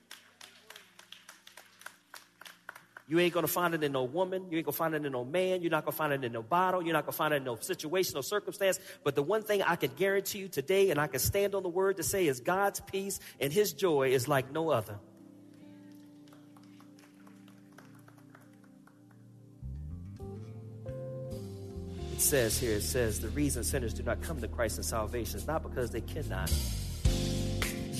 You 3.12 3.19
ain't 3.19 3.35
gonna 3.35 3.47
find 3.47 3.75
it 3.75 3.85
in 3.85 3.92
no 3.92 4.04
woman. 4.04 4.47
You 4.50 4.57
ain't 4.57 4.64
gonna 4.64 4.73
find 4.75 4.95
it 4.95 5.04
in 5.04 5.12
no 5.12 5.23
man. 5.23 5.61
You're 5.61 5.71
not 5.71 5.85
gonna 5.85 5.95
find 5.95 6.14
it 6.14 6.25
in 6.25 6.33
no 6.33 6.42
bottle. 6.42 6.83
You're 6.83 6.95
not 6.95 7.04
gonna 7.04 7.12
find 7.12 7.35
it 7.35 7.37
in 7.37 7.45
no 7.45 7.57
situation 7.57 8.16
or 8.16 8.23
circumstance. 8.23 8.81
But 9.04 9.16
the 9.16 9.23
one 9.23 9.42
thing 9.42 9.61
I 9.61 9.76
can 9.76 9.90
guarantee 9.97 10.38
you 10.38 10.49
today, 10.49 10.90
and 10.90 10.99
I 10.99 11.09
can 11.09 11.21
stand 11.21 11.54
on 11.54 11.62
the 11.62 11.69
word 11.69 11.99
to 11.99 12.02
say, 12.02 12.26
is 12.26 12.40
God's 12.40 12.81
peace 12.81 13.21
and 13.38 13.52
His 13.52 13.75
joy 13.75 14.12
is 14.12 14.28
like 14.28 14.50
no 14.50 14.71
other. 14.71 14.99
It 22.14 22.21
says 22.23 22.59
here, 22.59 22.76
it 22.76 22.83
says, 22.83 23.21
the 23.21 23.28
reason 23.28 23.62
sinners 23.62 23.92
do 23.92 24.02
not 24.04 24.23
come 24.23 24.40
to 24.40 24.49
Christ 24.49 24.78
in 24.78 24.85
salvation 24.85 25.37
is 25.37 25.47
not 25.47 25.62
because 25.62 25.90
they 25.90 26.00
cannot, 26.00 26.50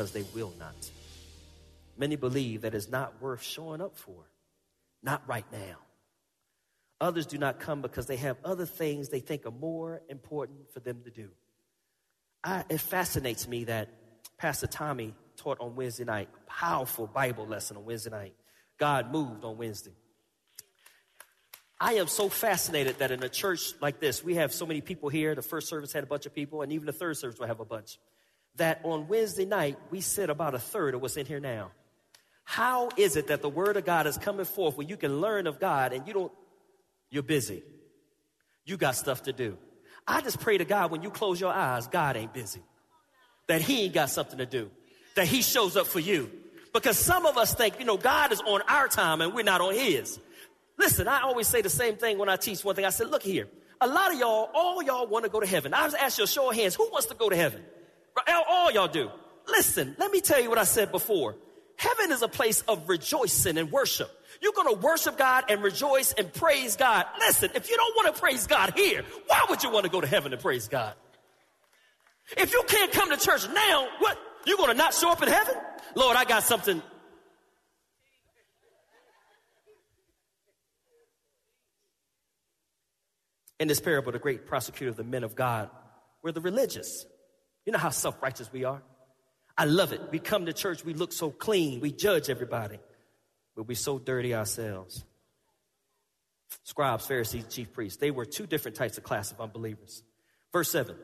Because 0.00 0.12
they 0.12 0.24
will 0.34 0.54
not. 0.58 0.90
Many 1.98 2.16
believe 2.16 2.62
that 2.62 2.74
it's 2.74 2.88
not 2.88 3.20
worth 3.20 3.42
showing 3.42 3.82
up 3.82 3.98
for, 3.98 4.30
not 5.02 5.22
right 5.26 5.44
now. 5.52 5.76
Others 7.02 7.26
do 7.26 7.36
not 7.36 7.60
come 7.60 7.82
because 7.82 8.06
they 8.06 8.16
have 8.16 8.38
other 8.42 8.64
things 8.64 9.10
they 9.10 9.20
think 9.20 9.44
are 9.44 9.50
more 9.50 10.00
important 10.08 10.72
for 10.72 10.80
them 10.80 11.02
to 11.04 11.10
do. 11.10 11.28
I, 12.42 12.64
it 12.70 12.80
fascinates 12.80 13.46
me 13.46 13.64
that 13.64 13.90
Pastor 14.38 14.66
Tommy 14.66 15.12
taught 15.36 15.60
on 15.60 15.76
Wednesday 15.76 16.04
night, 16.04 16.30
powerful 16.46 17.06
Bible 17.06 17.46
lesson 17.46 17.76
on 17.76 17.84
Wednesday 17.84 18.10
night. 18.10 18.34
God 18.78 19.12
moved 19.12 19.44
on 19.44 19.58
Wednesday. 19.58 19.92
I 21.78 21.94
am 21.94 22.06
so 22.06 22.30
fascinated 22.30 23.00
that 23.00 23.10
in 23.10 23.22
a 23.22 23.28
church 23.28 23.74
like 23.82 24.00
this, 24.00 24.24
we 24.24 24.36
have 24.36 24.54
so 24.54 24.64
many 24.64 24.80
people 24.80 25.10
here. 25.10 25.34
The 25.34 25.42
first 25.42 25.68
service 25.68 25.92
had 25.92 26.04
a 26.04 26.06
bunch 26.06 26.24
of 26.24 26.34
people, 26.34 26.62
and 26.62 26.72
even 26.72 26.86
the 26.86 26.92
third 26.92 27.18
service 27.18 27.38
will 27.38 27.48
have 27.48 27.60
a 27.60 27.66
bunch. 27.66 27.98
That 28.56 28.80
on 28.82 29.08
Wednesday 29.08 29.44
night, 29.44 29.78
we 29.90 30.00
sit 30.00 30.28
about 30.28 30.54
a 30.54 30.58
third 30.58 30.94
of 30.94 31.00
what's 31.00 31.16
in 31.16 31.26
here 31.26 31.40
now. 31.40 31.70
How 32.44 32.90
is 32.96 33.16
it 33.16 33.28
that 33.28 33.42
the 33.42 33.48
word 33.48 33.76
of 33.76 33.84
God 33.84 34.06
is 34.06 34.18
coming 34.18 34.44
forth 34.44 34.76
where 34.76 34.86
you 34.86 34.96
can 34.96 35.20
learn 35.20 35.46
of 35.46 35.60
God 35.60 35.92
and 35.92 36.06
you 36.06 36.12
don't, 36.12 36.32
you're 37.10 37.22
busy? 37.22 37.62
You 38.64 38.76
got 38.76 38.96
stuff 38.96 39.22
to 39.24 39.32
do. 39.32 39.56
I 40.06 40.20
just 40.20 40.40
pray 40.40 40.58
to 40.58 40.64
God 40.64 40.90
when 40.90 41.02
you 41.02 41.10
close 41.10 41.40
your 41.40 41.52
eyes, 41.52 41.86
God 41.86 42.16
ain't 42.16 42.34
busy. 42.34 42.60
That 43.46 43.62
He 43.62 43.84
ain't 43.84 43.94
got 43.94 44.10
something 44.10 44.38
to 44.38 44.46
do. 44.46 44.70
That 45.14 45.28
He 45.28 45.42
shows 45.42 45.76
up 45.76 45.86
for 45.86 46.00
you. 46.00 46.30
Because 46.72 46.98
some 46.98 47.26
of 47.26 47.36
us 47.36 47.54
think, 47.54 47.78
you 47.78 47.84
know, 47.84 47.96
God 47.96 48.32
is 48.32 48.40
on 48.40 48.62
our 48.68 48.88
time 48.88 49.20
and 49.20 49.34
we're 49.34 49.44
not 49.44 49.60
on 49.60 49.74
His. 49.74 50.18
Listen, 50.76 51.08
I 51.08 51.22
always 51.22 51.46
say 51.46 51.62
the 51.62 51.70
same 51.70 51.96
thing 51.96 52.18
when 52.18 52.28
I 52.28 52.36
teach 52.36 52.64
one 52.64 52.74
thing. 52.74 52.84
I 52.84 52.90
said, 52.90 53.10
look 53.10 53.22
here, 53.22 53.48
a 53.80 53.86
lot 53.86 54.12
of 54.12 54.18
y'all, 54.18 54.50
all 54.54 54.82
y'all 54.82 55.06
want 55.06 55.24
to 55.24 55.30
go 55.30 55.40
to 55.40 55.46
heaven. 55.46 55.74
I 55.74 55.84
was 55.84 55.94
ask 55.94 56.18
you 56.18 56.24
a 56.24 56.26
show 56.26 56.50
of 56.50 56.56
hands, 56.56 56.74
who 56.74 56.88
wants 56.90 57.06
to 57.06 57.14
go 57.14 57.28
to 57.28 57.36
heaven? 57.36 57.62
All, 58.28 58.44
all 58.48 58.70
y'all 58.72 58.88
do. 58.88 59.10
Listen, 59.48 59.96
let 59.98 60.10
me 60.10 60.20
tell 60.20 60.40
you 60.40 60.48
what 60.48 60.58
I 60.58 60.64
said 60.64 60.92
before. 60.92 61.36
Heaven 61.76 62.12
is 62.12 62.22
a 62.22 62.28
place 62.28 62.62
of 62.68 62.88
rejoicing 62.88 63.56
and 63.56 63.72
worship. 63.72 64.10
You're 64.42 64.52
going 64.52 64.74
to 64.74 64.80
worship 64.80 65.16
God 65.16 65.44
and 65.48 65.62
rejoice 65.62 66.12
and 66.12 66.32
praise 66.32 66.76
God. 66.76 67.06
Listen, 67.18 67.50
if 67.54 67.70
you 67.70 67.76
don't 67.76 67.96
want 67.96 68.14
to 68.14 68.20
praise 68.20 68.46
God 68.46 68.74
here, 68.76 69.02
why 69.26 69.46
would 69.48 69.62
you 69.62 69.70
want 69.70 69.84
to 69.84 69.90
go 69.90 70.00
to 70.00 70.06
heaven 70.06 70.32
and 70.32 70.40
praise 70.40 70.68
God? 70.68 70.94
If 72.36 72.52
you 72.52 72.62
can't 72.66 72.92
come 72.92 73.10
to 73.10 73.16
church 73.16 73.48
now, 73.52 73.88
what? 73.98 74.18
You're 74.46 74.56
going 74.56 74.70
to 74.70 74.76
not 74.76 74.94
show 74.94 75.10
up 75.10 75.22
in 75.22 75.28
heaven? 75.28 75.54
Lord, 75.94 76.16
I 76.16 76.24
got 76.24 76.42
something. 76.42 76.82
In 83.58 83.68
this 83.68 83.80
parable, 83.80 84.12
the 84.12 84.18
great 84.18 84.46
prosecutor 84.46 84.90
of 84.90 84.96
the 84.96 85.04
men 85.04 85.22
of 85.22 85.34
God 85.34 85.68
were 86.22 86.32
the 86.32 86.40
religious. 86.40 87.04
You 87.64 87.72
know 87.72 87.78
how 87.78 87.90
self 87.90 88.20
righteous 88.22 88.52
we 88.52 88.64
are? 88.64 88.82
I 89.56 89.64
love 89.64 89.92
it. 89.92 90.00
We 90.10 90.18
come 90.18 90.46
to 90.46 90.52
church, 90.52 90.84
we 90.84 90.94
look 90.94 91.12
so 91.12 91.30
clean, 91.30 91.80
we 91.80 91.92
judge 91.92 92.30
everybody, 92.30 92.78
but 93.54 93.68
we're 93.68 93.76
so 93.76 93.98
dirty 93.98 94.34
ourselves. 94.34 95.04
Scribes, 96.64 97.06
Pharisees, 97.06 97.44
chief 97.48 97.72
priests, 97.72 97.98
they 97.98 98.10
were 98.10 98.24
two 98.24 98.46
different 98.46 98.76
types 98.76 98.98
of 98.98 99.04
class 99.04 99.30
of 99.30 99.40
unbelievers. 99.40 100.02
Verse 100.52 100.70
7. 100.70 100.96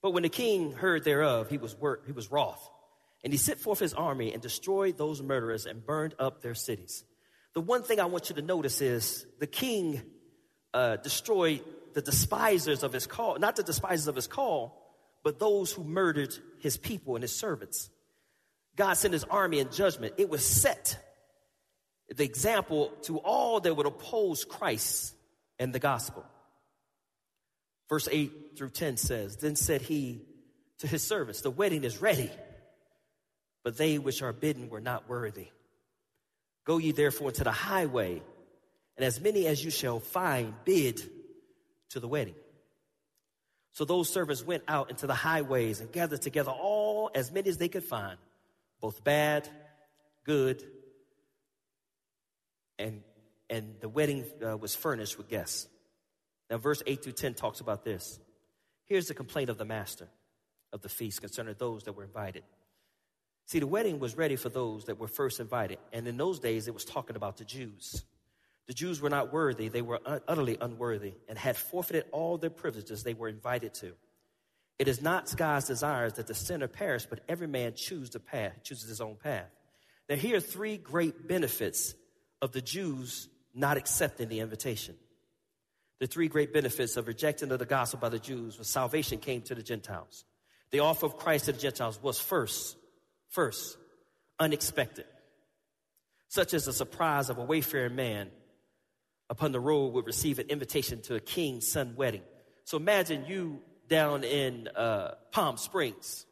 But 0.00 0.12
when 0.12 0.22
the 0.22 0.28
king 0.28 0.72
heard 0.72 1.04
thereof, 1.04 1.48
he 1.50 1.58
was, 1.58 1.76
wor- 1.76 2.00
he 2.06 2.12
was 2.12 2.30
wroth, 2.30 2.66
and 3.22 3.32
he 3.32 3.38
sent 3.38 3.58
forth 3.58 3.78
his 3.78 3.94
army 3.94 4.32
and 4.32 4.40
destroyed 4.40 4.96
those 4.96 5.20
murderers 5.20 5.66
and 5.66 5.84
burned 5.84 6.14
up 6.18 6.40
their 6.40 6.54
cities. 6.54 7.04
The 7.54 7.60
one 7.60 7.82
thing 7.82 8.00
I 8.00 8.06
want 8.06 8.28
you 8.28 8.36
to 8.36 8.42
notice 8.42 8.80
is 8.80 9.26
the 9.38 9.46
king 9.46 10.02
uh, 10.72 10.96
destroyed 10.96 11.62
the 11.94 12.02
despisers 12.02 12.82
of 12.82 12.92
his 12.92 13.06
call, 13.06 13.38
not 13.38 13.56
the 13.56 13.62
despisers 13.62 14.06
of 14.06 14.14
his 14.14 14.26
call, 14.26 14.87
but 15.28 15.38
those 15.38 15.70
who 15.70 15.84
murdered 15.84 16.34
his 16.58 16.78
people 16.78 17.14
and 17.14 17.22
his 17.22 17.36
servants. 17.36 17.90
God 18.76 18.94
sent 18.94 19.12
his 19.12 19.24
army 19.24 19.58
in 19.58 19.70
judgment. 19.70 20.14
It 20.16 20.30
was 20.30 20.42
set 20.42 20.96
the 22.08 22.24
example 22.24 22.94
to 23.02 23.18
all 23.18 23.60
that 23.60 23.74
would 23.74 23.84
oppose 23.84 24.46
Christ 24.46 25.14
and 25.58 25.70
the 25.74 25.78
gospel. 25.78 26.24
Verse 27.90 28.08
8 28.10 28.56
through 28.56 28.70
10 28.70 28.96
says, 28.96 29.36
Then 29.36 29.54
said 29.54 29.82
he 29.82 30.22
to 30.78 30.86
his 30.86 31.06
servants, 31.06 31.42
The 31.42 31.50
wedding 31.50 31.84
is 31.84 32.00
ready, 32.00 32.30
but 33.64 33.76
they 33.76 33.98
which 33.98 34.22
are 34.22 34.32
bidden 34.32 34.70
were 34.70 34.80
not 34.80 35.10
worthy. 35.10 35.48
Go 36.64 36.78
ye 36.78 36.92
therefore 36.92 37.28
into 37.28 37.44
the 37.44 37.52
highway, 37.52 38.22
and 38.96 39.04
as 39.04 39.20
many 39.20 39.46
as 39.46 39.62
you 39.62 39.70
shall 39.70 40.00
find, 40.00 40.54
bid 40.64 41.02
to 41.90 42.00
the 42.00 42.08
wedding. 42.08 42.34
So 43.78 43.84
those 43.84 44.10
servants 44.10 44.44
went 44.44 44.64
out 44.66 44.90
into 44.90 45.06
the 45.06 45.14
highways 45.14 45.78
and 45.78 45.92
gathered 45.92 46.20
together 46.20 46.50
all 46.50 47.12
as 47.14 47.30
many 47.30 47.48
as 47.48 47.58
they 47.58 47.68
could 47.68 47.84
find, 47.84 48.18
both 48.80 49.04
bad, 49.04 49.48
good, 50.24 50.64
and 52.76 53.04
and 53.48 53.76
the 53.78 53.88
wedding 53.88 54.24
uh, 54.44 54.56
was 54.56 54.74
furnished 54.74 55.16
with 55.16 55.28
guests. 55.28 55.68
Now, 56.50 56.58
verse 56.58 56.82
8 56.88 57.04
through 57.04 57.12
10 57.12 57.34
talks 57.34 57.60
about 57.60 57.84
this. 57.84 58.18
Here's 58.86 59.06
the 59.06 59.14
complaint 59.14 59.48
of 59.48 59.58
the 59.58 59.64
master 59.64 60.08
of 60.72 60.82
the 60.82 60.88
feast 60.88 61.20
concerning 61.20 61.54
those 61.56 61.84
that 61.84 61.92
were 61.92 62.02
invited. 62.02 62.42
See, 63.46 63.60
the 63.60 63.68
wedding 63.68 64.00
was 64.00 64.16
ready 64.16 64.34
for 64.34 64.48
those 64.48 64.86
that 64.86 64.98
were 64.98 65.06
first 65.06 65.38
invited. 65.38 65.78
And 65.92 66.08
in 66.08 66.16
those 66.16 66.40
days, 66.40 66.66
it 66.66 66.74
was 66.74 66.84
talking 66.84 67.14
about 67.14 67.36
the 67.36 67.44
Jews. 67.44 68.02
The 68.68 68.74
Jews 68.74 69.00
were 69.00 69.10
not 69.10 69.32
worthy, 69.32 69.68
they 69.68 69.80
were 69.80 69.98
utterly 70.04 70.58
unworthy 70.60 71.14
and 71.26 71.38
had 71.38 71.56
forfeited 71.56 72.04
all 72.12 72.36
their 72.36 72.50
privileges 72.50 73.02
they 73.02 73.14
were 73.14 73.28
invited 73.28 73.72
to. 73.74 73.94
It 74.78 74.88
is 74.88 75.02
not 75.02 75.34
God's 75.36 75.66
desires 75.66 76.12
that 76.14 76.26
the 76.26 76.34
sinner 76.34 76.68
perish, 76.68 77.06
but 77.06 77.20
every 77.28 77.48
man 77.48 77.72
choose 77.74 78.10
the 78.10 78.20
path, 78.20 78.62
chooses 78.62 78.88
his 78.88 79.00
own 79.00 79.16
path. 79.16 79.48
Now, 80.08 80.16
here 80.16 80.36
are 80.36 80.40
three 80.40 80.76
great 80.76 81.26
benefits 81.26 81.94
of 82.40 82.52
the 82.52 82.60
Jews 82.60 83.28
not 83.54 83.78
accepting 83.78 84.28
the 84.28 84.40
invitation. 84.40 84.94
The 85.98 86.06
three 86.06 86.28
great 86.28 86.52
benefits 86.52 86.96
of 86.96 87.08
rejecting 87.08 87.50
of 87.50 87.58
the 87.58 87.66
gospel 87.66 87.98
by 87.98 88.10
the 88.10 88.20
Jews 88.20 88.58
was 88.58 88.68
salvation 88.68 89.18
came 89.18 89.42
to 89.42 89.54
the 89.54 89.62
Gentiles. 89.62 90.24
The 90.70 90.80
offer 90.80 91.06
of 91.06 91.16
Christ 91.16 91.46
to 91.46 91.52
the 91.52 91.58
Gentiles 91.58 92.00
was 92.00 92.20
first, 92.20 92.76
first, 93.30 93.76
unexpected, 94.38 95.06
such 96.28 96.54
as 96.54 96.66
the 96.66 96.72
surprise 96.72 97.30
of 97.30 97.38
a 97.38 97.44
wayfaring 97.44 97.96
man 97.96 98.30
upon 99.30 99.52
the 99.52 99.60
road 99.60 99.94
would 99.94 100.06
receive 100.06 100.38
an 100.38 100.48
invitation 100.48 101.02
to 101.02 101.14
a 101.14 101.20
king's 101.20 101.70
son 101.70 101.94
wedding. 101.96 102.22
So 102.64 102.76
imagine 102.76 103.26
you 103.26 103.60
down 103.88 104.24
in 104.24 104.68
uh, 104.68 105.14
Palm 105.32 105.56
Springs, 105.56 106.26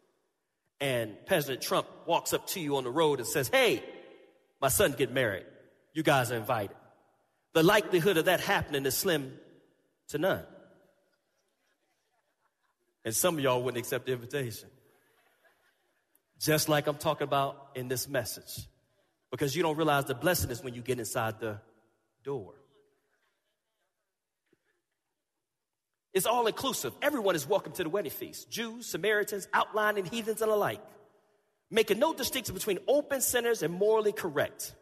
and 0.80 1.16
President 1.26 1.62
Trump 1.62 1.86
walks 2.06 2.32
up 2.32 2.46
to 2.48 2.60
you 2.60 2.76
on 2.76 2.84
the 2.84 2.90
road 2.90 3.18
and 3.18 3.26
says, 3.26 3.48
"Hey, 3.48 3.82
my 4.60 4.68
son 4.68 4.92
get 4.92 5.10
married. 5.12 5.46
You 5.94 6.02
guys 6.02 6.30
are 6.30 6.36
invited." 6.36 6.76
The 7.54 7.62
likelihood 7.62 8.18
of 8.18 8.26
that 8.26 8.40
happening 8.40 8.84
is 8.84 8.94
slim 8.94 9.32
to 10.08 10.18
none. 10.18 10.44
And 13.06 13.14
some 13.14 13.38
of 13.38 13.40
y'all 13.42 13.62
wouldn't 13.62 13.78
accept 13.78 14.06
the 14.06 14.12
invitation. 14.12 14.68
Just 16.38 16.68
like 16.68 16.86
I'm 16.86 16.98
talking 16.98 17.24
about 17.24 17.68
in 17.74 17.88
this 17.88 18.08
message. 18.08 18.66
Because 19.30 19.56
you 19.56 19.62
don't 19.62 19.76
realize 19.76 20.04
the 20.04 20.14
blessing 20.14 20.50
is 20.50 20.62
when 20.62 20.74
you 20.74 20.82
get 20.82 20.98
inside 20.98 21.40
the 21.40 21.60
door. 22.24 22.55
It's 26.16 26.24
all 26.24 26.46
inclusive. 26.46 26.94
Everyone 27.02 27.36
is 27.36 27.46
welcome 27.46 27.72
to 27.72 27.82
the 27.82 27.90
wedding 27.90 28.10
feast 28.10 28.50
Jews, 28.50 28.86
Samaritans, 28.86 29.48
outlying 29.52 29.98
and 29.98 30.08
heathens 30.08 30.40
and 30.40 30.50
alike. 30.50 30.80
Making 31.70 31.98
no 31.98 32.14
distinction 32.14 32.54
between 32.54 32.78
open 32.88 33.20
sinners 33.20 33.62
and 33.62 33.74
morally 33.74 34.12
correct. 34.12 34.74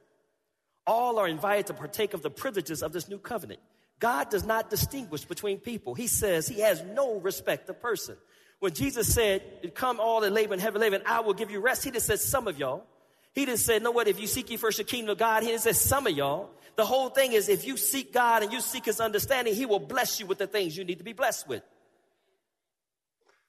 All 0.87 1.19
are 1.19 1.27
invited 1.27 1.67
to 1.67 1.75
partake 1.75 2.15
of 2.15 2.23
the 2.23 2.31
privileges 2.31 2.85
of 2.85 2.93
this 2.93 3.09
new 3.09 3.19
covenant. 3.19 3.59
God 3.99 4.31
does 4.31 4.47
not 4.47 4.71
distinguish 4.71 5.25
between 5.25 5.59
people. 5.59 5.97
He 5.97 6.07
says 6.07 6.47
he 6.47 6.61
has 6.61 6.85
no 6.95 7.19
respect 7.19 7.69
of 7.69 7.83
person. 7.83 8.17
When 8.61 8.73
Jesus 8.73 9.13
said, 9.13 9.73
Come 9.75 9.99
all 9.99 10.21
that 10.21 10.31
labor 10.31 10.53
and 10.53 10.63
heavy 10.63 10.79
labor, 10.79 10.97
and 10.97 11.05
I 11.05 11.19
will 11.19 11.35
give 11.35 11.51
you 11.51 11.59
rest, 11.59 11.83
he 11.83 11.91
just 11.91 12.07
said 12.07 12.21
some 12.21 12.47
of 12.47 12.61
y'all. 12.61 12.87
He 13.35 13.47
just 13.47 13.67
said, 13.67 13.83
No, 13.83 13.91
what? 13.91 14.09
If 14.09 14.21
you 14.21 14.27
seek 14.27 14.51
ye 14.51 14.57
first 14.57 14.79
the 14.79 14.85
kingdom 14.85 15.11
of 15.11 15.19
God, 15.19 15.43
he 15.43 15.49
didn't 15.51 15.63
say 15.63 15.73
some 15.73 16.07
of 16.07 16.17
y'all. 16.17 16.51
The 16.77 16.85
whole 16.85 17.09
thing 17.09 17.33
is 17.33 17.49
if 17.49 17.67
you 17.67 17.77
seek 17.77 18.13
God 18.13 18.43
and 18.43 18.53
you 18.53 18.61
seek 18.61 18.85
his 18.85 19.01
understanding, 19.01 19.55
he 19.55 19.67
will 19.67 19.79
bless 19.79 20.21
you 20.21 20.27
with 20.27 20.39
the 20.39 20.47
things 20.47 20.77
you 20.77 20.85
need 20.85 20.99
to 20.99 21.05
be 21.05 21.13
blessed 21.13 21.49
with. 21.49 21.63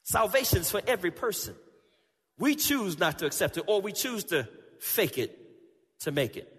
Salvation 0.03 0.59
is 0.59 0.69
for 0.69 0.81
every 0.85 1.11
person. 1.11 1.55
We 2.37 2.55
choose 2.55 2.99
not 2.99 3.19
to 3.19 3.25
accept 3.25 3.57
it, 3.57 3.63
or 3.67 3.81
we 3.81 3.91
choose 3.91 4.25
to 4.25 4.47
fake 4.79 5.17
it 5.17 5.37
to 6.01 6.11
make 6.11 6.37
it. 6.37 6.51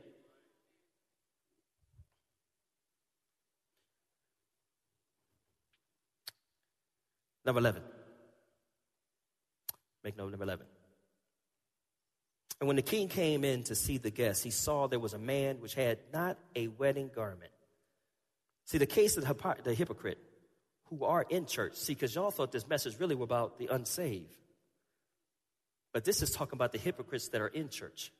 Number 7.44 7.60
11. 7.60 7.82
Make 10.02 10.16
note, 10.16 10.30
number 10.30 10.44
11. 10.44 10.66
And 12.60 12.66
when 12.66 12.76
the 12.76 12.82
king 12.82 13.08
came 13.08 13.44
in 13.44 13.64
to 13.64 13.74
see 13.74 13.98
the 13.98 14.10
guests, 14.10 14.42
he 14.42 14.50
saw 14.50 14.86
there 14.86 14.98
was 14.98 15.12
a 15.12 15.18
man 15.18 15.60
which 15.60 15.74
had 15.74 15.98
not 16.12 16.38
a 16.54 16.68
wedding 16.68 17.10
garment. 17.14 17.50
See, 18.64 18.78
the 18.78 18.86
case 18.86 19.16
of 19.16 19.24
the, 19.24 19.56
the 19.62 19.74
hypocrite 19.74 20.18
who 20.86 21.04
are 21.04 21.24
in 21.28 21.46
church, 21.46 21.74
see, 21.74 21.92
because 21.92 22.14
y'all 22.14 22.30
thought 22.30 22.52
this 22.52 22.66
message 22.66 22.98
really 22.98 23.14
was 23.14 23.24
about 23.24 23.58
the 23.58 23.66
unsaved. 23.66 24.34
But 25.92 26.04
this 26.04 26.22
is 26.22 26.30
talking 26.30 26.56
about 26.56 26.72
the 26.72 26.78
hypocrites 26.78 27.28
that 27.28 27.40
are 27.40 27.48
in 27.48 27.68
church. 27.68 28.12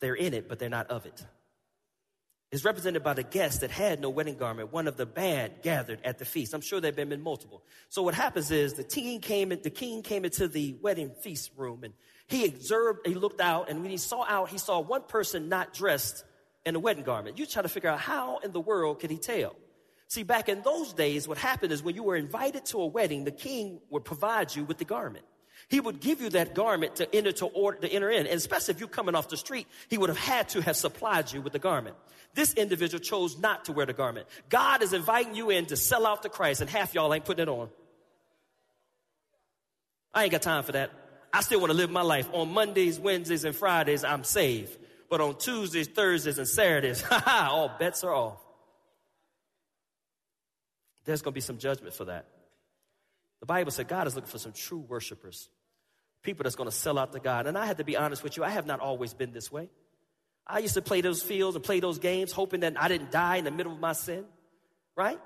They're 0.00 0.14
in 0.14 0.34
it, 0.34 0.48
but 0.48 0.58
they're 0.58 0.68
not 0.68 0.88
of 0.88 1.06
it 1.06 1.24
is 2.50 2.64
represented 2.64 3.02
by 3.02 3.12
the 3.12 3.22
guest 3.22 3.60
that 3.60 3.70
had 3.70 4.00
no 4.00 4.08
wedding 4.08 4.36
garment, 4.36 4.72
one 4.72 4.88
of 4.88 4.96
the 4.96 5.04
bad 5.04 5.62
gathered 5.62 6.00
at 6.02 6.18
the 6.18 6.24
feast. 6.24 6.54
I'm 6.54 6.62
sure 6.62 6.80
there 6.80 6.92
have 6.96 7.08
been 7.08 7.20
multiple. 7.22 7.62
So 7.90 8.02
what 8.02 8.14
happens 8.14 8.50
is 8.50 8.74
the 8.74 8.84
king 8.84 9.20
came 9.20 9.52
in, 9.52 9.60
the 9.62 9.70
king 9.70 10.02
came 10.02 10.24
into 10.24 10.48
the 10.48 10.76
wedding 10.80 11.10
feast 11.22 11.50
room 11.56 11.84
and 11.84 11.92
he 12.26 12.46
observed, 12.46 13.06
he 13.06 13.14
looked 13.14 13.40
out, 13.40 13.70
and 13.70 13.82
when 13.82 13.90
he 13.90 13.96
saw 13.96 14.24
out, 14.24 14.48
he 14.48 14.58
saw 14.58 14.80
one 14.80 15.02
person 15.02 15.48
not 15.48 15.74
dressed 15.74 16.24
in 16.64 16.74
a 16.74 16.78
wedding 16.78 17.04
garment. 17.04 17.38
You 17.38 17.46
try 17.46 17.62
to 17.62 17.68
figure 17.68 17.90
out 17.90 18.00
how 18.00 18.38
in 18.38 18.52
the 18.52 18.60
world 18.60 19.00
could 19.00 19.10
he 19.10 19.18
tell? 19.18 19.54
See, 20.08 20.22
back 20.22 20.48
in 20.48 20.62
those 20.62 20.94
days, 20.94 21.28
what 21.28 21.36
happened 21.36 21.72
is 21.72 21.82
when 21.82 21.94
you 21.94 22.02
were 22.02 22.16
invited 22.16 22.64
to 22.66 22.80
a 22.80 22.86
wedding, 22.86 23.24
the 23.24 23.30
king 23.30 23.80
would 23.90 24.04
provide 24.04 24.54
you 24.54 24.64
with 24.64 24.78
the 24.78 24.86
garment. 24.86 25.24
He 25.68 25.80
would 25.80 26.00
give 26.00 26.22
you 26.22 26.30
that 26.30 26.54
garment 26.54 26.96
to 26.96 27.14
enter 27.14 27.32
to 27.32 27.46
order 27.46 27.78
to 27.78 27.88
enter 27.88 28.10
in. 28.10 28.26
And 28.26 28.36
especially 28.36 28.74
if 28.74 28.80
you're 28.80 28.88
coming 28.88 29.14
off 29.14 29.28
the 29.28 29.36
street, 29.36 29.66
he 29.88 29.98
would 29.98 30.08
have 30.08 30.18
had 30.18 30.48
to 30.50 30.62
have 30.62 30.76
supplied 30.76 31.30
you 31.30 31.42
with 31.42 31.52
the 31.52 31.58
garment. 31.58 31.94
This 32.34 32.54
individual 32.54 33.00
chose 33.00 33.38
not 33.38 33.66
to 33.66 33.72
wear 33.72 33.84
the 33.84 33.92
garment. 33.92 34.26
God 34.48 34.82
is 34.82 34.92
inviting 34.92 35.34
you 35.34 35.50
in 35.50 35.66
to 35.66 35.76
sell 35.76 36.06
out 36.06 36.22
to 36.22 36.30
Christ, 36.30 36.62
and 36.62 36.70
half 36.70 36.94
y'all 36.94 37.12
ain't 37.12 37.24
putting 37.24 37.42
it 37.42 37.48
on. 37.48 37.68
I 40.14 40.22
ain't 40.22 40.32
got 40.32 40.42
time 40.42 40.62
for 40.62 40.72
that. 40.72 40.90
I 41.32 41.42
still 41.42 41.60
want 41.60 41.70
to 41.70 41.76
live 41.76 41.90
my 41.90 42.02
life. 42.02 42.28
On 42.32 42.52
Mondays, 42.52 42.98
Wednesdays, 42.98 43.44
and 43.44 43.54
Fridays, 43.54 44.04
I'm 44.04 44.24
saved. 44.24 44.74
But 45.10 45.20
on 45.20 45.36
Tuesdays, 45.36 45.88
Thursdays, 45.88 46.38
and 46.38 46.48
Saturdays, 46.48 47.04
all 47.26 47.70
bets 47.78 48.04
are 48.04 48.14
off. 48.14 48.38
There's 51.04 51.20
going 51.20 51.32
to 51.32 51.34
be 51.34 51.40
some 51.42 51.58
judgment 51.58 51.94
for 51.94 52.06
that. 52.06 52.26
The 53.40 53.46
Bible 53.46 53.70
said 53.70 53.88
God 53.88 54.06
is 54.06 54.14
looking 54.14 54.30
for 54.30 54.38
some 54.38 54.52
true 54.52 54.80
worshipers 54.80 55.48
people 56.22 56.44
that's 56.44 56.56
going 56.56 56.68
to 56.68 56.74
sell 56.74 56.98
out 56.98 57.12
to 57.12 57.20
God. 57.20 57.46
And 57.46 57.56
I 57.56 57.66
had 57.66 57.78
to 57.78 57.84
be 57.84 57.96
honest 57.96 58.22
with 58.22 58.36
you, 58.36 58.44
I 58.44 58.50
have 58.50 58.66
not 58.66 58.80
always 58.80 59.14
been 59.14 59.32
this 59.32 59.50
way. 59.50 59.68
I 60.46 60.60
used 60.60 60.74
to 60.74 60.82
play 60.82 61.00
those 61.00 61.22
fields 61.22 61.56
and 61.56 61.64
play 61.64 61.80
those 61.80 61.98
games 61.98 62.32
hoping 62.32 62.60
that 62.60 62.80
I 62.80 62.88
didn't 62.88 63.10
die 63.10 63.36
in 63.36 63.44
the 63.44 63.50
middle 63.50 63.72
of 63.72 63.80
my 63.80 63.92
sin, 63.92 64.24
right? 64.96 65.18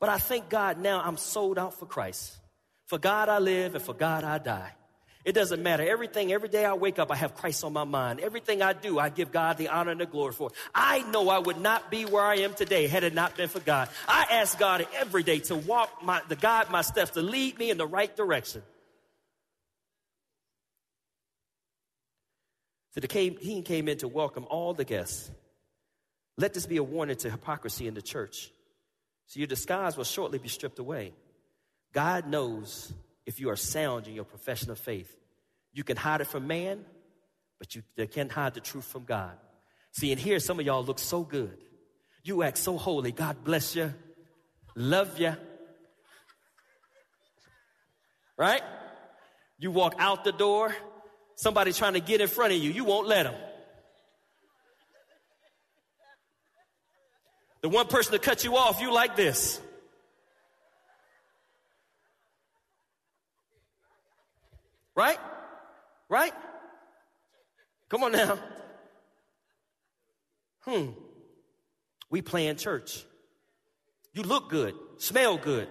But 0.00 0.08
I 0.08 0.18
thank 0.18 0.48
God 0.48 0.78
now 0.80 1.02
I'm 1.04 1.16
sold 1.16 1.58
out 1.58 1.78
for 1.78 1.86
Christ. 1.86 2.36
For 2.86 2.98
God 2.98 3.28
I 3.28 3.38
live 3.38 3.74
and 3.74 3.84
for 3.84 3.94
God 3.94 4.24
I 4.24 4.38
die. 4.38 4.72
It 5.24 5.32
doesn't 5.32 5.62
matter. 5.62 5.82
Everything, 5.82 6.32
every 6.32 6.50
day 6.50 6.66
I 6.66 6.74
wake 6.74 6.98
up, 6.98 7.10
I 7.10 7.16
have 7.16 7.34
Christ 7.34 7.64
on 7.64 7.72
my 7.72 7.84
mind. 7.84 8.20
Everything 8.20 8.60
I 8.60 8.74
do, 8.74 8.98
I 8.98 9.08
give 9.08 9.32
God 9.32 9.56
the 9.56 9.68
honor 9.68 9.90
and 9.90 10.00
the 10.00 10.06
glory 10.06 10.34
for. 10.34 10.50
I 10.74 11.00
know 11.10 11.30
I 11.30 11.38
would 11.38 11.58
not 11.58 11.90
be 11.90 12.04
where 12.04 12.22
I 12.22 12.36
am 12.36 12.52
today 12.52 12.86
had 12.86 13.04
it 13.04 13.14
not 13.14 13.34
been 13.34 13.48
for 13.48 13.60
God. 13.60 13.88
I 14.06 14.26
ask 14.30 14.58
God 14.58 14.86
every 14.94 15.22
day 15.22 15.38
to 15.40 15.56
walk 15.56 16.02
my, 16.02 16.20
to 16.28 16.36
guide 16.36 16.70
my 16.70 16.82
steps, 16.82 17.12
to 17.12 17.22
lead 17.22 17.58
me 17.58 17.70
in 17.70 17.78
the 17.78 17.86
right 17.86 18.14
direction. 18.14 18.62
So 22.94 23.00
the 23.00 23.08
king 23.08 23.64
came 23.64 23.88
in 23.88 23.98
to 23.98 24.08
welcome 24.08 24.46
all 24.48 24.72
the 24.72 24.84
guests. 24.84 25.28
Let 26.36 26.54
this 26.54 26.64
be 26.64 26.76
a 26.76 26.82
warning 26.82 27.16
to 27.16 27.30
hypocrisy 27.30 27.88
in 27.88 27.94
the 27.94 28.02
church. 28.02 28.52
So 29.26 29.40
your 29.40 29.48
disguise 29.48 29.96
will 29.96 30.04
shortly 30.04 30.38
be 30.38 30.48
stripped 30.48 30.78
away. 30.78 31.12
God 31.92 32.28
knows 32.28 32.92
if 33.26 33.40
you 33.40 33.50
are 33.50 33.56
sound 33.56 34.06
in 34.06 34.14
your 34.14 34.24
profession 34.24 34.70
of 34.70 34.78
faith. 34.78 35.12
You 35.72 35.82
can 35.82 35.96
hide 35.96 36.20
it 36.20 36.28
from 36.28 36.46
man, 36.46 36.84
but 37.58 37.74
you 37.74 37.82
can't 38.12 38.30
hide 38.30 38.54
the 38.54 38.60
truth 38.60 38.84
from 38.84 39.04
God. 39.04 39.36
See, 39.90 40.12
and 40.12 40.20
here 40.20 40.38
some 40.38 40.60
of 40.60 40.66
y'all 40.66 40.84
look 40.84 41.00
so 41.00 41.24
good. 41.24 41.56
You 42.22 42.44
act 42.44 42.58
so 42.58 42.76
holy. 42.78 43.10
God 43.10 43.42
bless 43.42 43.74
you. 43.74 43.92
Love 44.76 45.18
you. 45.18 45.34
Right? 48.36 48.62
You 49.58 49.72
walk 49.72 49.96
out 49.98 50.22
the 50.22 50.32
door 50.32 50.72
somebody 51.36 51.72
trying 51.72 51.94
to 51.94 52.00
get 52.00 52.20
in 52.20 52.28
front 52.28 52.52
of 52.52 52.58
you, 52.58 52.70
you 52.70 52.84
won't 52.84 53.06
let 53.06 53.24
them. 53.24 53.34
The 57.62 57.68
one 57.68 57.86
person 57.86 58.12
to 58.12 58.18
cut 58.18 58.44
you 58.44 58.56
off, 58.56 58.80
you 58.80 58.92
like 58.92 59.16
this. 59.16 59.60
Right? 64.94 65.18
Right? 66.08 66.32
Come 67.88 68.04
on 68.04 68.12
now. 68.12 68.38
Hmm. 70.60 70.90
We 72.10 72.22
play 72.22 72.46
in 72.46 72.56
church. 72.56 73.04
You 74.12 74.22
look 74.22 74.48
good, 74.48 74.74
smell 74.98 75.36
good, 75.36 75.68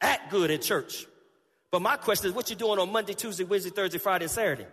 act 0.00 0.30
good 0.30 0.50
in 0.50 0.60
church. 0.60 1.06
But 1.70 1.80
my 1.80 1.96
question 1.96 2.28
is, 2.28 2.34
what 2.34 2.50
you 2.50 2.56
doing 2.56 2.78
on 2.78 2.92
Monday, 2.92 3.14
Tuesday, 3.14 3.44
Wednesday, 3.44 3.70
Thursday, 3.70 3.98
Friday, 3.98 4.24
and 4.24 4.30
Saturday? 4.30 4.66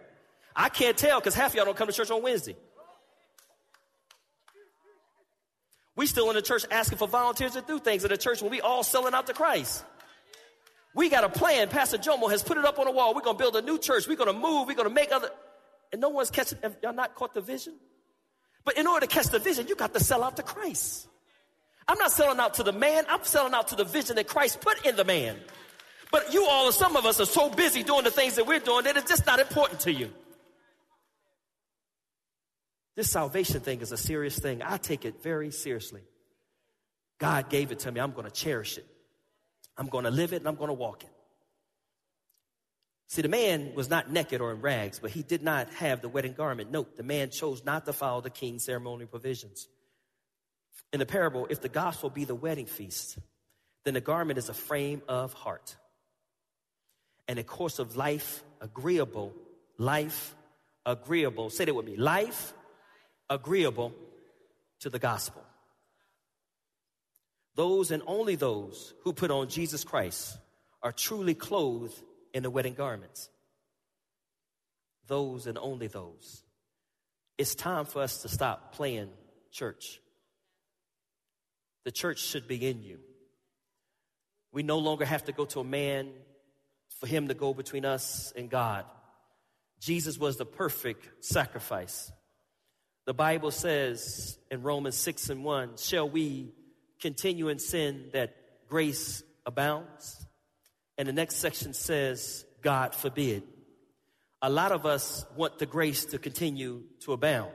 I 0.57 0.69
can't 0.69 0.97
tell 0.97 1.19
because 1.19 1.35
half 1.35 1.53
y'all 1.53 1.65
don't 1.65 1.77
come 1.77 1.87
to 1.87 1.93
church 1.93 2.09
on 2.09 2.23
Wednesday. 2.23 2.55
We 5.95 6.07
still 6.07 6.29
in 6.29 6.35
the 6.35 6.41
church 6.41 6.65
asking 6.71 6.97
for 6.97 7.07
volunteers 7.07 7.53
to 7.53 7.61
do 7.61 7.79
things 7.79 8.03
in 8.03 8.09
the 8.09 8.17
church 8.17 8.41
when 8.41 8.49
we 8.49 8.59
all 8.59 8.83
selling 8.83 9.13
out 9.13 9.27
to 9.27 9.33
Christ. 9.33 9.85
We 10.95 11.09
got 11.09 11.23
a 11.23 11.29
plan. 11.29 11.69
Pastor 11.69 11.99
Jomo 11.99 12.29
has 12.31 12.41
put 12.41 12.57
it 12.57 12.65
up 12.65 12.79
on 12.79 12.85
the 12.85 12.91
wall. 12.91 13.13
We're 13.13 13.21
gonna 13.21 13.37
build 13.37 13.55
a 13.55 13.61
new 13.61 13.77
church. 13.77 14.07
We're 14.07 14.17
gonna 14.17 14.33
move. 14.33 14.67
We're 14.67 14.75
gonna 14.75 14.89
make 14.89 15.11
other. 15.11 15.29
And 15.91 16.01
no 16.01 16.09
one's 16.09 16.31
catching. 16.31 16.57
Y'all 16.81 16.93
not 16.93 17.13
caught 17.13 17.35
the 17.35 17.41
vision. 17.41 17.75
But 18.65 18.77
in 18.77 18.87
order 18.87 19.05
to 19.05 19.13
catch 19.13 19.27
the 19.27 19.39
vision, 19.39 19.67
you 19.67 19.75
got 19.75 19.93
to 19.93 20.03
sell 20.03 20.23
out 20.23 20.37
to 20.37 20.43
Christ. 20.43 21.07
I'm 21.87 21.99
not 21.99 22.11
selling 22.11 22.39
out 22.39 22.55
to 22.55 22.63
the 22.63 22.73
man. 22.73 23.05
I'm 23.09 23.23
selling 23.23 23.53
out 23.53 23.69
to 23.69 23.75
the 23.75 23.85
vision 23.85 24.15
that 24.15 24.27
Christ 24.27 24.59
put 24.59 24.85
in 24.85 24.95
the 24.95 25.05
man. 25.05 25.37
But 26.11 26.33
you 26.33 26.45
all, 26.45 26.71
some 26.71 26.95
of 26.95 27.05
us, 27.05 27.21
are 27.21 27.25
so 27.25 27.49
busy 27.49 27.83
doing 27.83 28.03
the 28.03 28.11
things 28.11 28.35
that 28.35 28.47
we're 28.47 28.59
doing 28.59 28.83
that 28.85 28.97
it's 28.97 29.09
just 29.09 29.25
not 29.25 29.39
important 29.39 29.81
to 29.81 29.93
you. 29.93 30.11
This 32.97 33.11
salvation 33.11 33.61
thing 33.61 33.81
is 33.81 33.91
a 33.91 33.97
serious 33.97 34.39
thing. 34.39 34.63
I 34.63 34.77
take 34.77 35.05
it 35.05 35.21
very 35.21 35.51
seriously. 35.51 36.01
God 37.19 37.47
gave 37.47 37.71
it 37.71 37.79
to 37.79 37.91
me. 37.91 38.01
I'm 38.01 38.11
going 38.11 38.25
to 38.25 38.33
cherish 38.33 38.79
it. 38.79 38.87
I'm 39.77 39.87
going 39.87 40.05
to 40.05 40.09
live 40.09 40.33
it 40.33 40.37
and 40.37 40.47
I'm 40.47 40.55
going 40.55 40.69
to 40.69 40.73
walk 40.73 41.03
it. 41.03 41.09
See, 43.09 43.21
the 43.21 43.29
man 43.29 43.73
was 43.75 43.87
not 43.87 44.11
naked 44.11 44.41
or 44.41 44.51
in 44.51 44.61
rags, 44.61 44.97
but 44.97 45.11
he 45.11 45.21
did 45.21 45.43
not 45.43 45.71
have 45.75 46.01
the 46.01 46.09
wedding 46.09 46.33
garment. 46.33 46.71
Note, 46.71 46.97
the 46.97 47.03
man 47.03 47.29
chose 47.29 47.63
not 47.63 47.85
to 47.85 47.93
follow 47.93 48.19
the 48.19 48.31
king's 48.31 48.65
ceremonial 48.65 49.07
provisions. 49.07 49.67
In 50.91 50.97
the 50.99 51.05
parable, 51.05 51.45
if 51.51 51.61
the 51.61 51.69
gospel 51.69 52.09
be 52.09 52.25
the 52.25 52.33
wedding 52.33 52.65
feast, 52.65 53.19
then 53.85 53.93
the 53.93 54.01
garment 54.01 54.39
is 54.39 54.49
a 54.49 54.55
frame 54.55 55.03
of 55.07 55.33
heart 55.33 55.75
and 57.27 57.37
a 57.37 57.43
course 57.43 57.77
of 57.77 57.95
life 57.95 58.43
agreeable, 58.59 59.35
life 59.77 60.35
agreeable. 60.83 61.51
Say 61.51 61.65
that 61.65 61.75
with 61.75 61.85
me 61.85 61.95
life 61.95 62.53
agreeable 63.29 63.93
to 64.79 64.89
the 64.89 64.99
gospel. 64.99 65.43
Those 67.55 67.91
and 67.91 68.03
only 68.05 68.35
those 68.35 68.93
who 69.03 69.13
put 69.13 69.31
on 69.31 69.49
Jesus 69.49 69.83
Christ 69.83 70.37
are 70.83 70.91
truly 70.91 71.33
clothed 71.33 71.99
in 72.33 72.43
the 72.43 72.49
wedding 72.49 72.75
garments. 72.75 73.29
Those 75.07 75.47
and 75.47 75.57
only 75.57 75.87
those. 75.87 76.43
It's 77.37 77.55
time 77.55 77.85
for 77.85 78.01
us 78.01 78.21
to 78.21 78.29
stop 78.29 78.73
playing 78.73 79.09
church. 79.51 79.99
The 81.83 81.91
church 81.91 82.19
should 82.19 82.47
be 82.47 82.67
in 82.67 82.83
you. 82.83 82.99
We 84.51 84.63
no 84.63 84.77
longer 84.77 85.05
have 85.05 85.25
to 85.25 85.31
go 85.31 85.45
to 85.45 85.59
a 85.59 85.63
man 85.63 86.09
for 86.99 87.07
him 87.07 87.27
to 87.27 87.33
go 87.33 87.53
between 87.53 87.85
us 87.85 88.33
and 88.35 88.49
God. 88.49 88.85
Jesus 89.79 90.17
was 90.17 90.37
the 90.37 90.45
perfect 90.45 91.07
sacrifice. 91.23 92.11
The 93.07 93.13
Bible 93.13 93.51
says 93.51 94.37
in 94.51 94.63
Romans 94.63 94.97
6 94.97 95.29
and 95.29 95.45
1, 95.45 95.77
shall 95.77 96.09
we 96.09 96.51
continue 96.99 97.47
in 97.47 97.57
sin 97.57 98.09
that 98.11 98.35
grace 98.67 99.23
abounds? 99.45 100.27
And 100.97 101.07
the 101.07 101.13
next 101.13 101.37
section 101.37 101.73
says, 101.73 102.43
God 102.61 102.93
forbid. 102.93 103.43
A 104.41 104.49
lot 104.49 104.73
of 104.73 104.85
us 104.85 105.25
want 105.37 105.57
the 105.57 105.65
grace 105.65 106.03
to 106.07 106.19
continue 106.19 106.83
to 107.05 107.13
abound. 107.13 107.53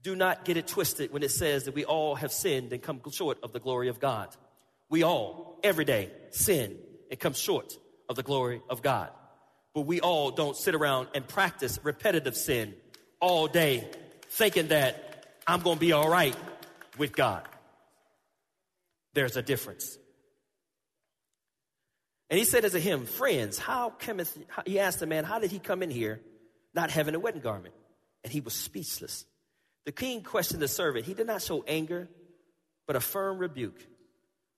Do 0.00 0.14
not 0.14 0.44
get 0.44 0.56
it 0.56 0.68
twisted 0.68 1.12
when 1.12 1.24
it 1.24 1.32
says 1.32 1.64
that 1.64 1.74
we 1.74 1.84
all 1.84 2.14
have 2.14 2.30
sinned 2.30 2.72
and 2.72 2.80
come 2.80 3.00
short 3.10 3.38
of 3.42 3.52
the 3.52 3.58
glory 3.58 3.88
of 3.88 3.98
God. 3.98 4.28
We 4.88 5.02
all, 5.02 5.58
every 5.64 5.84
day, 5.84 6.12
sin 6.30 6.78
and 7.10 7.18
come 7.18 7.32
short 7.32 7.76
of 8.08 8.14
the 8.14 8.22
glory 8.22 8.62
of 8.70 8.80
God. 8.80 9.10
But 9.74 9.86
we 9.86 10.00
all 10.00 10.30
don't 10.30 10.56
sit 10.56 10.76
around 10.76 11.08
and 11.16 11.26
practice 11.26 11.80
repetitive 11.82 12.36
sin 12.36 12.74
all 13.18 13.48
day 13.48 13.90
thinking 14.32 14.68
that 14.68 15.36
I'm 15.46 15.60
going 15.60 15.76
to 15.76 15.80
be 15.80 15.92
all 15.92 16.08
right 16.08 16.34
with 16.96 17.14
God. 17.14 17.42
There's 19.12 19.36
a 19.36 19.42
difference. 19.42 19.98
And 22.30 22.38
he 22.38 22.46
said 22.46 22.64
as 22.64 22.72
him, 22.72 23.04
friends, 23.04 23.58
how 23.58 23.90
cometh, 23.90 24.38
he 24.64 24.78
asked 24.78 25.00
the 25.00 25.06
man, 25.06 25.24
how 25.24 25.38
did 25.38 25.50
he 25.50 25.58
come 25.58 25.82
in 25.82 25.90
here 25.90 26.18
not 26.74 26.90
having 26.90 27.14
a 27.14 27.20
wedding 27.20 27.42
garment? 27.42 27.74
And 28.24 28.32
he 28.32 28.40
was 28.40 28.54
speechless. 28.54 29.26
The 29.84 29.92
king 29.92 30.22
questioned 30.22 30.62
the 30.62 30.68
servant. 30.68 31.04
He 31.04 31.12
did 31.12 31.26
not 31.26 31.42
show 31.42 31.62
anger, 31.68 32.08
but 32.86 32.96
a 32.96 33.00
firm 33.00 33.36
rebuke. 33.36 33.86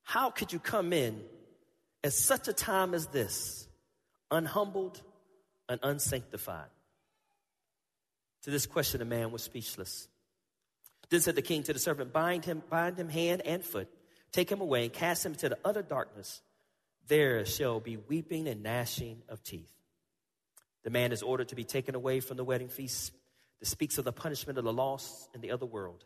How 0.05 0.31
could 0.31 0.53
you 0.53 0.61
come 0.61 0.93
in 0.93 1.21
at 2.05 2.13
such 2.13 2.47
a 2.47 2.53
time 2.53 2.95
as 2.95 3.09
this, 3.09 3.67
unhumbled 4.31 5.03
and 5.69 5.81
unsanctified? 5.83 6.69
To 8.45 8.51
this 8.51 8.67
question, 8.67 8.99
the 8.99 9.07
man 9.07 9.31
was 9.33 9.43
speechless. 9.43 10.07
Then 11.09 11.21
said 11.21 11.35
the 11.35 11.43
king 11.43 11.63
to 11.65 11.73
the 11.73 11.79
servant, 11.79 12.13
Bind 12.13 12.45
him, 12.45 12.63
bind 12.69 12.99
him 12.99 13.09
hand 13.09 13.43
and 13.45 13.65
foot, 13.65 13.89
take 14.33 14.51
him 14.51 14.61
away, 14.61 14.85
and 14.85 14.93
cast 14.93 15.25
him 15.25 15.33
into 15.33 15.49
the 15.49 15.59
utter 15.65 15.83
darkness. 15.83 16.43
There 17.09 17.45
shall 17.47 17.81
be 17.81 17.97
weeping 17.97 18.47
and 18.49 18.63
gnashing 18.63 19.23
of 19.29 19.43
teeth. 19.43 19.73
The 20.83 20.91
man 20.91 21.13
is 21.13 21.23
ordered 21.23 21.49
to 21.49 21.55
be 21.55 21.65
taken 21.65 21.95
away 21.95 22.21
from 22.21 22.37
the 22.37 22.45
wedding 22.45 22.69
feast 22.69 23.13
This 23.61 23.71
speaks 23.71 23.97
of 23.97 24.05
the 24.05 24.13
punishment 24.13 24.59
of 24.59 24.65
the 24.65 24.73
lost 24.73 25.29
in 25.35 25.41
the 25.41 25.51
other 25.51 25.67
world. 25.67 26.05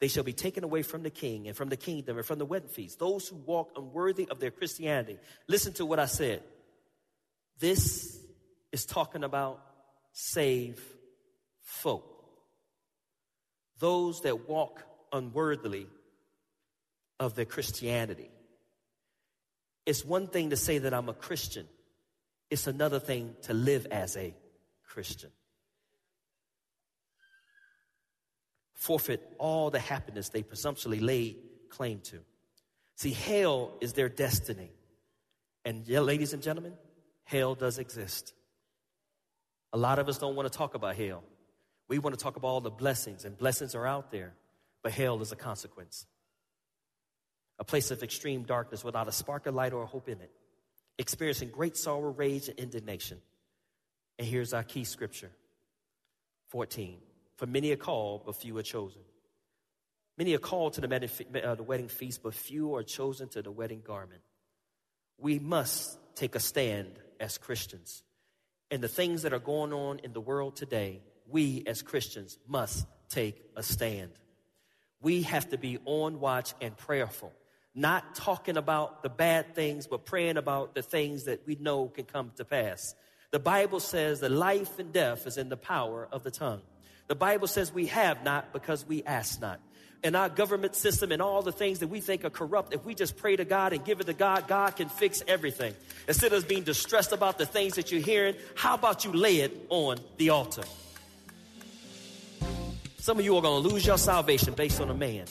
They 0.00 0.08
shall 0.08 0.24
be 0.24 0.32
taken 0.32 0.64
away 0.64 0.82
from 0.82 1.02
the 1.02 1.10
king 1.10 1.46
and 1.48 1.56
from 1.56 1.68
the 1.68 1.76
kingdom 1.76 2.16
and 2.16 2.26
from 2.26 2.38
the 2.38 2.46
wedding 2.46 2.68
feast. 2.68 2.98
Those 2.98 3.28
who 3.28 3.36
walk 3.36 3.72
unworthy 3.76 4.26
of 4.30 4.40
their 4.40 4.50
Christianity. 4.50 5.18
Listen 5.48 5.74
to 5.74 5.86
what 5.86 5.98
I 5.98 6.06
said. 6.06 6.42
This 7.58 8.18
is 8.72 8.86
talking 8.86 9.22
about 9.22 9.60
save 10.12 10.82
folk, 11.64 12.04
those 13.80 14.20
that 14.20 14.48
walk 14.48 14.84
unworthily 15.12 15.88
of 17.18 17.34
their 17.34 17.44
Christianity. 17.44 18.30
It's 19.86 20.04
one 20.04 20.28
thing 20.28 20.50
to 20.50 20.56
say 20.56 20.78
that 20.78 20.94
I'm 20.94 21.08
a 21.08 21.14
Christian, 21.14 21.66
it's 22.50 22.66
another 22.66 23.00
thing 23.00 23.34
to 23.42 23.54
live 23.54 23.86
as 23.90 24.16
a 24.16 24.34
Christian. 24.86 25.30
Forfeit 28.74 29.22
all 29.38 29.70
the 29.70 29.80
happiness 29.80 30.28
they 30.28 30.42
presumptuously 30.42 31.00
lay 31.00 31.36
claim 31.70 32.00
to. 32.00 32.20
See, 32.96 33.12
hell 33.12 33.72
is 33.80 33.94
their 33.94 34.08
destiny. 34.08 34.70
And, 35.64 35.86
yeah, 35.88 36.00
ladies 36.00 36.34
and 36.34 36.42
gentlemen, 36.42 36.74
hell 37.24 37.54
does 37.54 37.78
exist. 37.78 38.34
A 39.72 39.78
lot 39.78 39.98
of 39.98 40.08
us 40.08 40.18
don't 40.18 40.36
want 40.36 40.52
to 40.52 40.56
talk 40.56 40.74
about 40.74 40.94
hell. 40.94 41.24
We 41.88 41.98
want 41.98 42.18
to 42.18 42.22
talk 42.22 42.36
about 42.36 42.48
all 42.48 42.60
the 42.60 42.70
blessings, 42.70 43.24
and 43.24 43.36
blessings 43.36 43.74
are 43.74 43.86
out 43.86 44.10
there, 44.10 44.34
but 44.82 44.92
hell 44.92 45.20
is 45.20 45.32
a 45.32 45.36
consequence. 45.36 46.06
A 47.58 47.64
place 47.64 47.90
of 47.90 48.02
extreme 48.02 48.42
darkness 48.42 48.82
without 48.82 49.06
a 49.06 49.12
spark 49.12 49.46
of 49.46 49.54
light 49.54 49.72
or 49.72 49.86
hope 49.86 50.08
in 50.08 50.20
it, 50.20 50.30
experiencing 50.98 51.50
great 51.50 51.76
sorrow, 51.76 52.10
rage, 52.10 52.48
and 52.48 52.58
indignation. 52.58 53.20
And 54.18 54.26
here's 54.26 54.54
our 54.54 54.62
key 54.62 54.84
scripture 54.84 55.30
14. 56.48 56.98
For 57.36 57.46
many 57.46 57.72
are 57.72 57.76
called, 57.76 58.22
but 58.24 58.36
few 58.36 58.56
are 58.58 58.62
chosen. 58.62 59.02
Many 60.16 60.34
are 60.34 60.38
called 60.38 60.74
to 60.74 60.80
the, 60.80 61.50
uh, 61.50 61.56
wedding 61.56 61.88
feast, 61.88 62.22
but 62.22 62.34
few 62.34 62.76
are 62.76 62.84
chosen 62.84 63.28
to 63.30 63.42
the 63.42 63.50
wedding 63.50 63.82
garment. 63.84 64.22
We 65.18 65.40
must 65.40 65.98
take 66.14 66.36
a 66.36 66.40
stand 66.40 66.98
as 67.18 67.38
Christians. 67.38 68.02
And 68.70 68.82
the 68.82 68.88
things 68.88 69.22
that 69.22 69.32
are 69.32 69.40
going 69.40 69.72
on 69.72 69.98
in 70.00 70.12
the 70.12 70.20
world 70.20 70.56
today 70.56 71.02
we 71.28 71.62
as 71.66 71.82
Christians 71.82 72.38
must 72.46 72.86
take 73.08 73.42
a 73.56 73.62
stand. 73.62 74.10
We 75.00 75.22
have 75.22 75.50
to 75.50 75.58
be 75.58 75.78
on 75.84 76.20
watch 76.20 76.54
and 76.60 76.76
prayerful, 76.76 77.32
not 77.74 78.14
talking 78.14 78.56
about 78.56 79.02
the 79.02 79.08
bad 79.08 79.54
things, 79.54 79.86
but 79.86 80.06
praying 80.06 80.36
about 80.36 80.74
the 80.74 80.82
things 80.82 81.24
that 81.24 81.46
we 81.46 81.56
know 81.56 81.88
can 81.88 82.04
come 82.04 82.32
to 82.36 82.44
pass. 82.44 82.94
The 83.30 83.38
Bible 83.38 83.80
says 83.80 84.20
that 84.20 84.30
life 84.30 84.78
and 84.78 84.92
death 84.92 85.26
is 85.26 85.36
in 85.36 85.48
the 85.48 85.56
power 85.56 86.08
of 86.10 86.22
the 86.22 86.30
tongue. 86.30 86.62
The 87.06 87.14
Bible 87.14 87.48
says 87.48 87.72
we 87.72 87.86
have 87.86 88.24
not 88.24 88.52
because 88.52 88.86
we 88.86 89.02
ask 89.02 89.40
not. 89.40 89.60
And 90.04 90.16
our 90.16 90.28
government 90.28 90.74
system 90.74 91.12
and 91.12 91.22
all 91.22 91.40
the 91.42 91.50
things 91.50 91.78
that 91.78 91.88
we 91.88 92.00
think 92.00 92.24
are 92.24 92.30
corrupt, 92.30 92.74
if 92.74 92.84
we 92.84 92.94
just 92.94 93.16
pray 93.16 93.36
to 93.36 93.44
God 93.44 93.72
and 93.72 93.84
give 93.84 94.00
it 94.00 94.06
to 94.06 94.12
God, 94.12 94.46
God 94.46 94.76
can 94.76 94.90
fix 94.90 95.22
everything. 95.26 95.74
Instead 96.06 96.34
of 96.34 96.46
being 96.46 96.62
distressed 96.62 97.12
about 97.12 97.38
the 97.38 97.46
things 97.46 97.74
that 97.74 97.90
you're 97.90 98.02
hearing, 98.02 98.34
how 98.54 98.74
about 98.74 99.04
you 99.04 99.12
lay 99.12 99.36
it 99.36 99.66
on 99.70 99.98
the 100.18 100.30
altar? 100.30 100.64
Some 103.04 103.18
of 103.18 103.24
you 103.26 103.36
are 103.36 103.42
going 103.42 103.62
to 103.62 103.68
lose 103.68 103.84
your 103.84 103.98
salvation 103.98 104.54
based 104.54 104.80
on 104.80 104.88
a 104.88 104.94
man. 104.94 105.26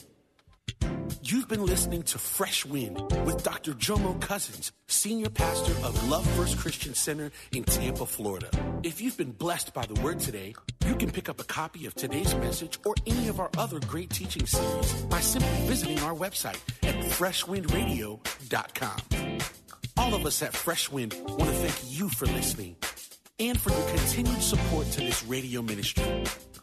You've 1.24 1.48
been 1.48 1.66
listening 1.66 2.04
to 2.04 2.20
Fresh 2.20 2.68
Wind 2.68 3.02
with 3.26 3.44
Dr. 3.44 3.74
Jomo 3.74 4.22
Cousins, 4.22 4.72
Senior 4.86 5.32
Pastor 5.32 5.72
of 5.84 6.08
Love 6.08 6.24
First 6.36 6.60
Christian 6.60 6.94
Center 6.94 7.32
in 7.52 7.64
Tampa, 7.64 8.06
Florida. 8.06 8.48
If 8.84 9.02
you've 9.02 9.18
been 9.18 9.32
blessed 9.32 9.74
by 9.74 9.88
the 9.88 10.00
word 10.02 10.20
today, 10.20 10.54
you 10.86 10.96
can 10.96 11.10
pick 11.10 11.30
up 11.30 11.42
a 11.42 11.44
copy 11.46 11.88
of 11.88 11.96
today's 11.96 12.36
message 12.36 12.78
or 12.86 12.94
any 13.08 13.28
of 13.28 13.40
our 13.40 13.50
other 13.58 13.80
great 13.88 14.12
teaching 14.12 14.46
series 14.46 14.94
by 15.06 15.20
simply 15.20 15.66
visiting 15.66 16.00
our 16.02 16.14
website 16.14 16.60
at 16.84 16.94
freshwindradio.com. 16.94 19.40
All 19.98 20.14
of 20.14 20.28
us 20.28 20.44
at 20.44 20.54
Fresh 20.54 20.92
Wind 20.92 21.16
want 21.26 21.46
to 21.46 21.54
thank 21.54 21.92
you 21.92 22.08
for 22.10 22.28
listening 22.28 22.76
and 23.40 23.60
for 23.60 23.72
your 23.72 23.88
continued 23.88 24.44
support 24.44 24.86
to 24.92 25.00
this 25.00 25.26
radio 25.26 25.64
ministry. 25.64 26.24